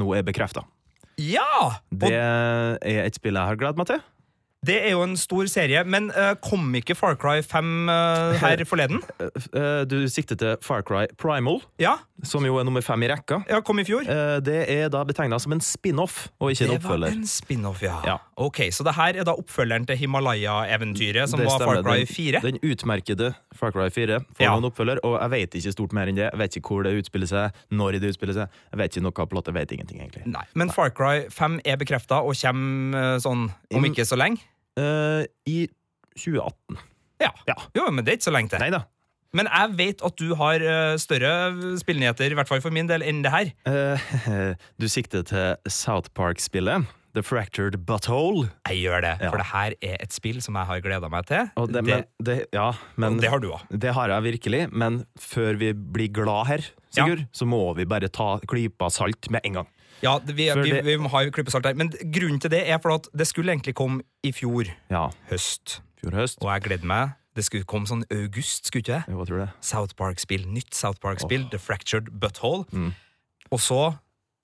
[0.00, 0.66] nå er bekrefta.
[1.20, 1.78] Ja!
[1.92, 4.00] Det er et spill jeg har gledet meg til.
[4.62, 8.60] Det er jo en stor serie, men uh, kom ikke Far Cry 5 uh, her
[8.68, 9.00] forleden?
[9.18, 11.96] Eh, Du sikter til Far Cry Primal, Ja.
[12.22, 13.40] som jo er nummer fem i rekka.
[13.50, 14.06] Ja, kom i fjor.
[14.06, 17.82] Eh, Det er da betegna som en spin-off, og ikke en Det var en spin-off,
[17.82, 17.96] ja.
[18.06, 18.16] Ja.
[18.38, 21.82] Ok, Så det her er da oppfølgeren til Himalaya-eventyret, som Det var stemmer.
[21.82, 22.40] Far Cry 4?
[22.46, 24.56] Den utmerkede Far Cry 4 får Ja.
[24.56, 26.30] en oppfølger, og jeg vet ikke stort mer enn det.
[26.30, 28.48] Jeg vet ikke hvor det utspiller seg, når det utspiller seg.
[28.70, 30.26] Jeg vet ikke noe av plottet, vet ingenting, egentlig.
[30.26, 34.38] Nei, Men Far Cry 5 er bekrefta og kommer eh, sånn om ikke så lenge?
[34.80, 35.58] Eh, I
[36.16, 36.80] 2018.
[37.22, 37.30] Ja.
[37.76, 38.62] Jo, men det er ikke så lenge til.
[38.62, 38.84] Neida.
[39.32, 43.04] Men jeg vet at du har eh, større spillnyheter, i hvert fall for min del,
[43.06, 43.52] enn det her.
[43.64, 44.52] Uh,
[44.82, 46.84] du sikter til South Park-spillet.
[47.12, 48.46] The Fractured Butthole.
[48.70, 49.30] Jeg gjør det, Ja.
[49.30, 51.50] for det her er et spill som jeg har gleda meg til.
[51.60, 53.80] Og det, men, det, ja, men, Og det har du også.
[53.84, 58.08] Det har jeg virkelig, men før vi blir glad her, Sigurd, så må vi bare
[58.12, 59.68] ta klypa salt med en gang.
[60.02, 61.74] Ja, vi, vi, vi må ha klippesalt der.
[61.78, 65.80] Men grunnen til det er for at det skulle egentlig komme i fjor Ja, høst.
[66.02, 66.40] fjor høst.
[66.42, 67.12] Og jeg gleder meg.
[67.32, 68.98] Det skulle komme sånn august, skulle ikke?
[69.08, 69.52] Jo, hva tror du det?
[69.64, 70.42] South Park-spill.
[70.52, 72.66] Nytt South Park-spill, The Fractured Butthole.
[72.76, 72.90] Mm.
[73.54, 73.78] Og så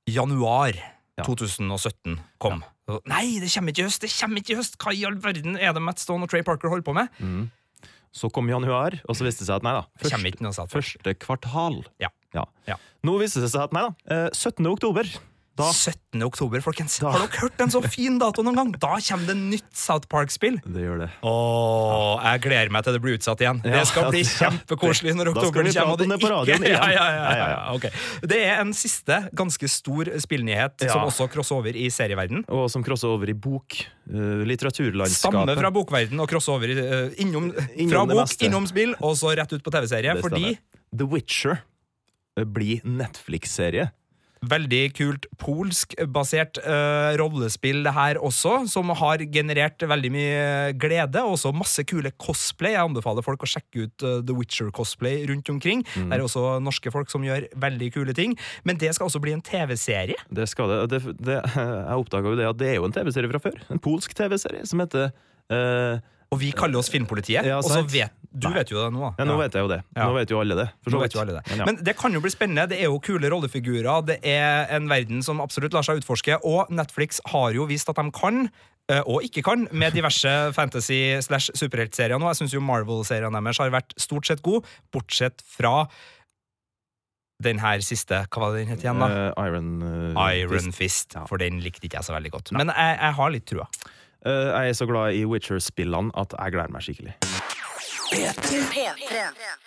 [0.08, 0.78] januar
[1.26, 2.62] 2017 kom.
[2.88, 4.00] Og, Nei, det kommer ikke i høst!
[4.06, 4.78] Det kommer ikke i høst!
[4.80, 7.10] Hva i all verden er det Matt Stone og Trey Parker holder på med?
[7.20, 7.48] Mm.
[8.16, 10.52] Så kom januar, og så viste det seg at nei da.
[10.56, 11.82] South første kvartal.
[12.00, 12.08] Ja.
[12.32, 12.46] Ja.
[12.70, 12.78] Ja.
[13.04, 13.92] Nå viste det seg at nei da.
[14.08, 14.64] eh, 17.
[14.72, 15.10] oktober,
[15.58, 16.22] Da, 17.
[16.22, 17.00] oktober, folkens.
[17.02, 18.68] Har dere hørt en så fin dato noen gang?
[18.78, 20.60] Da kommer det nytt South Park-spill.
[20.62, 21.08] det gjør det.
[21.26, 23.58] Åh, jeg gleder meg til det blir utsatt igjen.
[23.66, 24.30] Ja, det skal bli ja.
[24.36, 25.96] kjempekoselig når Da skal oktober vi kommer.
[25.98, 26.76] prate om det på radioen ikke-.
[26.76, 28.28] Ja, ja, ja, Ja, ja, ja, ja.
[28.34, 32.46] Det er en siste ganske stor spillnyhet som også crosser over i serieverden.
[32.46, 33.80] Og som crosser over i bok.
[34.08, 35.18] Uh, litteraturlandskapet.
[35.20, 39.34] Stammer fra bokverden og crosser over uh, innom, Innom fra bok, innom spill, og så
[39.36, 40.14] rett ut på TV-serie.
[40.22, 40.54] Fordi.
[40.94, 41.58] The Witcher
[42.46, 43.90] blir Netflix-serie.
[44.46, 50.42] Veldig kult polsk-basert eh, rollespill det her også, som har generert veldig mye
[50.78, 52.76] glede, og også masse kule cosplay.
[52.76, 55.84] Jeg anbefaler folk å sjekke ut uh, The Witcher-cosplay rundt omkring.
[55.94, 56.10] Mm.
[56.10, 58.36] Det er også norske folk som gjør veldig kule ting.
[58.68, 60.18] Men det skal også bli en TV-serie.
[60.30, 60.78] Det skal det.
[60.94, 63.58] det, det jeg oppdaga jo det at det er jo en TV-serie fra før.
[63.72, 65.10] En polsk TV-serie som heter
[65.52, 65.98] uh,
[66.34, 67.46] Og vi kaller oss Filmpolitiet.
[67.46, 69.14] Ja, og så vet Du vet jo det nå.
[69.18, 69.78] Ja, nå vet jeg jo det.
[69.96, 70.04] Ja.
[70.08, 70.66] Nå vet jo alle det.
[70.84, 71.42] for så Nå vet jo alle det.
[71.48, 71.64] Men ja.
[71.70, 72.66] Men det kan jo bli spennende.
[72.68, 74.02] Det er jo kule rollefigurer.
[74.06, 76.36] Det er en verden som absolutt lar seg utforske.
[76.44, 78.50] Og Netflix har jo vist at de kan.
[78.90, 82.28] eh, Og ikke kan, med diverse fantasy- slash superheltserier nå.
[82.34, 85.86] Jeg syns jo Marvel-seriene deres har vært stort sett gode, bortsett fra
[87.42, 89.08] den her siste Hva var det den het igjen, da?
[89.32, 89.68] Uh, Iron,
[90.16, 91.14] uh, Iron Fist.
[91.30, 92.52] For den likte ikke jeg så veldig godt.
[92.52, 93.68] Men jeg, jeg har litt trua.
[94.26, 97.14] Uh, jeg er så glad i Witcher-spillene at jeg gleder meg skikkelig.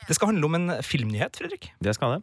[0.07, 1.71] Det skal handle om en filmnyhet, Fredrik.
[1.83, 2.21] Det skal det.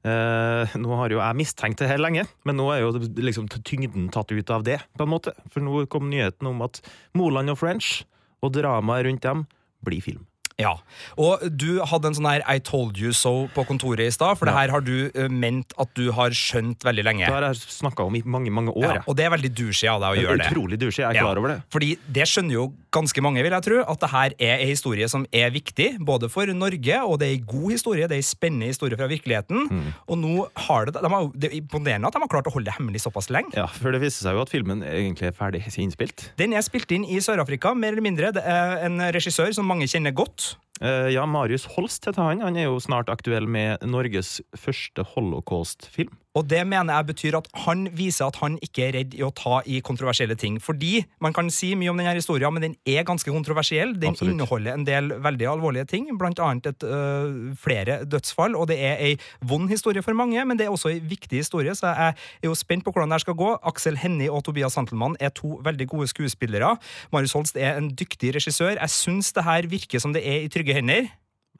[0.00, 4.08] Eh, nå har jo jeg mistenkt det her lenge, men nå er jo liksom tyngden
[4.12, 5.34] tatt ut av det, på en måte.
[5.52, 6.80] For nå kom nyheten om at
[7.16, 8.00] Moland og French
[8.40, 9.44] og dramaet rundt dem
[9.84, 10.24] blir film.
[10.60, 10.74] Ja,
[11.20, 14.46] og du hadde en sånn her I told you so på kontoret i stad, for
[14.50, 17.24] det her har du eh, ment at du har skjønt veldig lenge.
[17.26, 19.00] Det har jeg snakka om i mange mange år.
[19.00, 20.50] Ja, og det er veldig douchey av deg å Det gjøre det.
[20.52, 21.58] utrolig douchey, jeg er klar over det.
[21.72, 25.08] Fordi det skjønner jo ganske mange, vil jeg tro, at det her er en historie
[25.08, 28.28] som er viktig, både for Norge, og det er en god historie, det er en
[28.30, 29.92] spennende historie fra virkeligheten, Mm.
[30.08, 32.64] og nå har det, de har, det er imponerende at de har klart å holde
[32.66, 33.54] det hemmelig såpass lenge.
[33.54, 36.30] Ja, for det viser seg jo at filmen egentlig er ferdig innspilt.
[36.36, 38.32] Den er spilt inn i Sør-Afrika, mer eller mindre.
[38.34, 40.49] Det er en regissør som mange kjenner godt.
[40.52, 42.40] Eh, ja, Marius Holst heter han.
[42.44, 46.16] Han er jo snart aktuell med Norges første holocaust-film.
[46.38, 49.32] Og det mener jeg betyr at han viser at han ikke er redd i å
[49.34, 50.60] ta i kontroversielle ting.
[50.62, 53.96] Fordi man kan si mye om denne historien, men den er ganske kontroversiell.
[53.98, 54.36] Den Absolutt.
[54.36, 58.54] inneholder en del veldig alvorlige ting, blant annet et, øh, flere dødsfall.
[58.54, 61.74] Og det er ei vond historie for mange, men det er også ei viktig historie,
[61.74, 63.50] så jeg er jo spent på hvordan det her skal gå.
[63.66, 66.76] Aksel Hennie og Tobias Santelmann er to veldig gode skuespillere.
[67.12, 68.78] Marius Holst er en dyktig regissør.
[68.78, 71.10] Jeg syns det her virker som det er i trygge hender.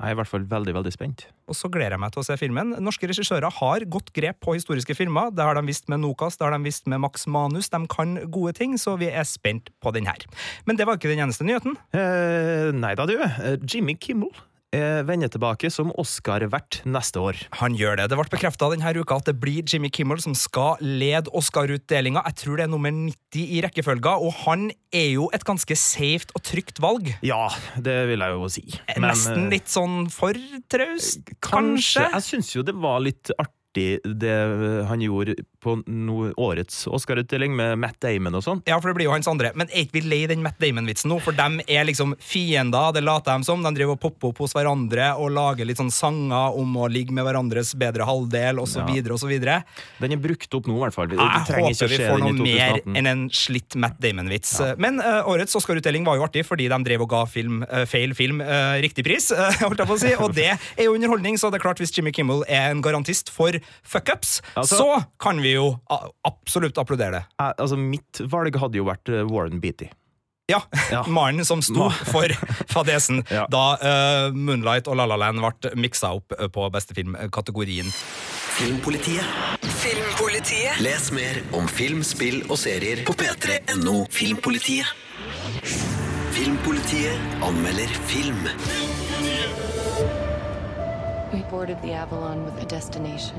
[0.01, 1.27] Jeg er i hvert fall veldig, veldig spent.
[1.51, 2.71] Og så gleder jeg meg til å se filmen.
[2.81, 5.29] Norske regissører har godt grep på historiske filmer.
[5.37, 7.69] Det har de visst med Nokas, det har de visst med Max Manus.
[7.69, 10.25] De kan gode ting, så vi er spent på den her.
[10.65, 11.77] Men det var ikke den eneste nyheten.
[11.93, 13.19] Eh, nei da, du.
[13.21, 14.33] Eh, Jimmy Kimmel
[14.79, 17.39] vender tilbake som Oscar-vert neste år.
[17.59, 18.05] Han gjør det.
[18.13, 22.23] Det ble bekrefta denne uka at det blir Jimmy Kimmel som skal lede Oscar-utdelinga.
[22.31, 26.31] Jeg tror det er nummer 90 i rekkefølga, og han er jo et ganske safe
[26.39, 27.11] og trygt valg.
[27.27, 27.49] Ja,
[27.83, 28.67] det vil jeg jo si.
[29.03, 30.39] Nesten eh, litt sånn for
[30.71, 31.41] traust, Kanskje.
[31.51, 32.07] kanskje?
[32.15, 34.37] Jeg syns jo det var litt artig det
[34.89, 38.63] han gjorde på no, årets Oscar-utdeling med Matt Damon og sånn.
[38.69, 39.53] Ja, for det blir jo hans andre.
[39.59, 41.19] Men er ikke vi lei den Matt Damon-vitsen nå?
[41.23, 43.63] For dem er liksom fiender, det later de som.
[43.65, 47.15] De driver og popper opp hos hverandre og lager litt sånn sanger om å ligge
[47.17, 48.87] med hverandres bedre halvdel, osv., Ja.
[49.29, 49.57] videre.
[50.01, 51.11] Den er brukt opp nå, i hvert fall.
[51.11, 54.55] Det Jeg trenger ikke håper vi får noe mer enn en slitt Matt Damon-vits.
[54.81, 58.15] Men uh, årets Oscar-utdeling var jo artig fordi de drev og ga film, uh, feil
[58.17, 60.15] film uh, riktig pris, eh, holdt jeg på å si.
[60.17, 63.31] Og det er jo underholdning, så det er klart hvis Jimmy Kimmel er en garantist
[63.35, 65.79] for fuckups, Altså- så kan vi jo
[66.25, 67.25] absolutt applaudere det.
[67.41, 69.89] Eh, Altså, mitt valg hadde jo vært eh, Warren Beatty.
[70.51, 70.65] Ja,
[71.07, 72.27] mannen som sto for
[72.67, 73.21] fadesen
[73.55, 77.87] da uh, Moonlight og La La Land ble miksa opp på beste film-kategorien.
[78.59, 79.23] Filmpolitiet.
[79.81, 80.81] Filmpolitiet.
[80.83, 84.91] Les mer om film, spill og serier på p3.no Filmpolitiet.
[86.35, 88.43] Filmpolitiet anmelder film.
[91.33, 93.37] We boarded the Avalon with a destination.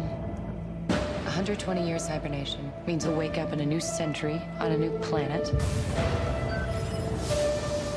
[0.88, 5.52] 120 years hibernation means a wake up in a new century on a new planet.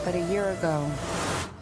[0.05, 0.91] But a year ago,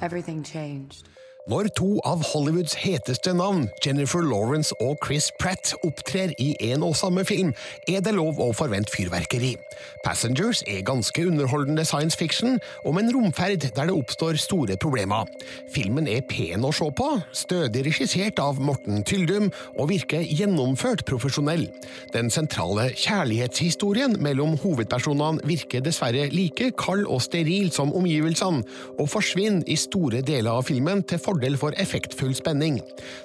[0.01, 1.11] everything changed.
[1.51, 6.95] Når to av Hollywoods heteste navn, Jennifer Lawrence og Chris Pratt, opptrer i en og
[6.95, 7.49] samme film,
[7.91, 9.57] er det lov å forvente fyrverkeri.
[10.05, 15.27] Passengers er ganske underholdende science fiction om en romferd der det oppstår store problemer.
[15.75, 21.67] Filmen er pen å se på, stødig regissert av Morten Tyldum og virker gjennomført profesjonell.
[22.15, 28.63] Den sentrale kjærlighetshistorien mellom hovedpersonene virker dessverre like kald og steril som omgivelsene,
[28.95, 32.81] og forsvinner i store deler av filmen til fordel for effektfull spenning.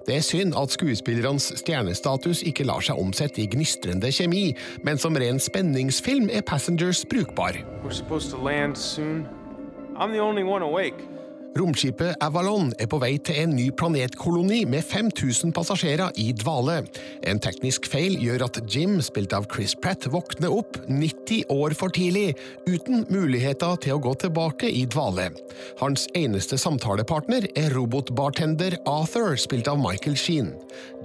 [0.07, 5.15] Det er synd at skuespillernes stjernestatus ikke lar seg omsette i gnistrende kjemi, men som
[5.15, 7.57] ren spenningsfilm er Passengers brukbar.
[7.83, 7.91] We're
[11.55, 16.81] Romskipet Avalon er på vei til en ny planetkoloni med 5000 passasjerer i dvale.
[17.27, 21.93] En teknisk feil gjør at Jim, spilt av Chris Pratt, våkner opp 90 år for
[21.93, 22.35] tidlig,
[22.67, 25.29] uten muligheter til å gå tilbake i dvale.
[25.81, 30.53] Hans eneste samtalepartner er robotbartender Arthur, spilt av Michael Sheen.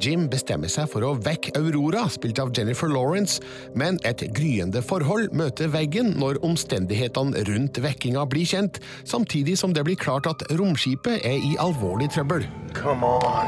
[0.02, 3.40] Jim bestemmer seg for å vekke Aurora, spilt av Jennifer Lawrence,
[3.78, 9.84] men et gryende forhold møter veggen når omstendighetene rundt vekkinga blir kjent, samtidig som det
[9.86, 12.48] blir klart at romskipet er i alvorlig trøbbel.
[12.72, 13.46] Come on.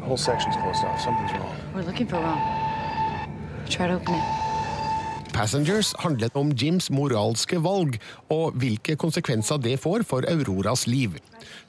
[0.00, 1.00] The whole section's closed off.
[1.00, 1.56] Something's wrong.
[1.74, 2.40] We're looking for Ron.
[3.68, 4.40] Try to open it.
[5.32, 7.96] Passengers handlet om Jims moralske valg
[8.32, 11.14] og hvilke konsekvenser det får for Auroras liv.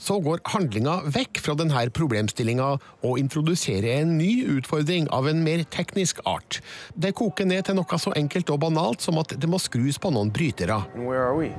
[0.02, 2.72] Så går handlinga vekk fra denne problemstillinga
[3.06, 6.60] og introduserer en ny utfordring av en mer teknisk art.
[6.96, 10.12] Det koker ned til noe så enkelt og banalt som at det må skrus på
[10.14, 10.82] noen brytere.
[10.98, 11.52] Hvor er are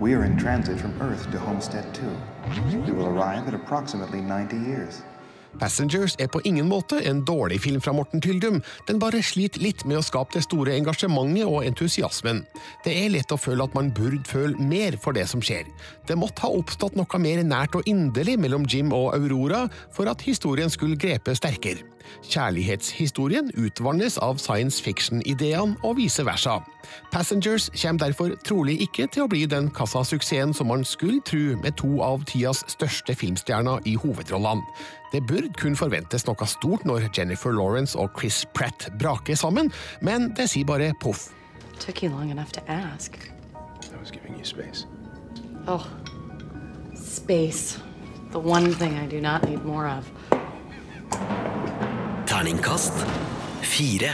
[0.00, 0.14] we?
[0.14, 2.06] Are in transit from Earth to Homestead 2.
[2.86, 5.02] We will arrive at approximately 90 years.
[5.58, 9.84] Passengers er på ingen måte en dårlig film fra Morten Tyldum, den bare sliter litt
[9.88, 12.44] med å skape det store engasjementet og entusiasmen.
[12.84, 15.66] Det er lett å føle at man burde føle mer for det som skjer.
[16.06, 20.22] Det måtte ha oppstått noe mer nært og inderlig mellom Jim og Aurora for at
[20.28, 21.82] historien skulle grepe sterkere.
[22.28, 26.58] Kjærlighetshistorien utvannes av science fiction-ideene og vice versa.
[27.12, 31.76] Passengers kommer derfor trolig ikke til å bli den kassasuksessen som man skulle tro med
[31.80, 34.64] to av tidas største filmstjerner i hovedrollene.
[35.12, 39.72] Det burde kun forventes noe stort når Jennifer Lawrence og Chris Pratt braker sammen,
[40.04, 41.30] men det sier bare poff.
[41.80, 43.16] Took you long enough to ask.
[43.92, 44.86] I was giving you space.
[45.66, 45.86] Oh,
[46.94, 47.78] space.
[48.32, 50.04] The one thing I do not need more of.
[52.38, 52.94] Terningkast
[53.66, 54.12] fire.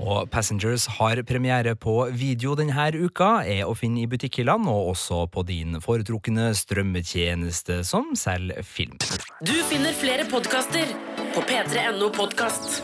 [0.00, 5.26] Og Passengers har premiere på video denne uka, er å finne i butikkhyllene og også
[5.28, 8.96] på din foretrukne strømmetjeneste som selger film.
[9.44, 10.96] Du finner flere podkaster
[11.36, 12.80] på p3.no podkast.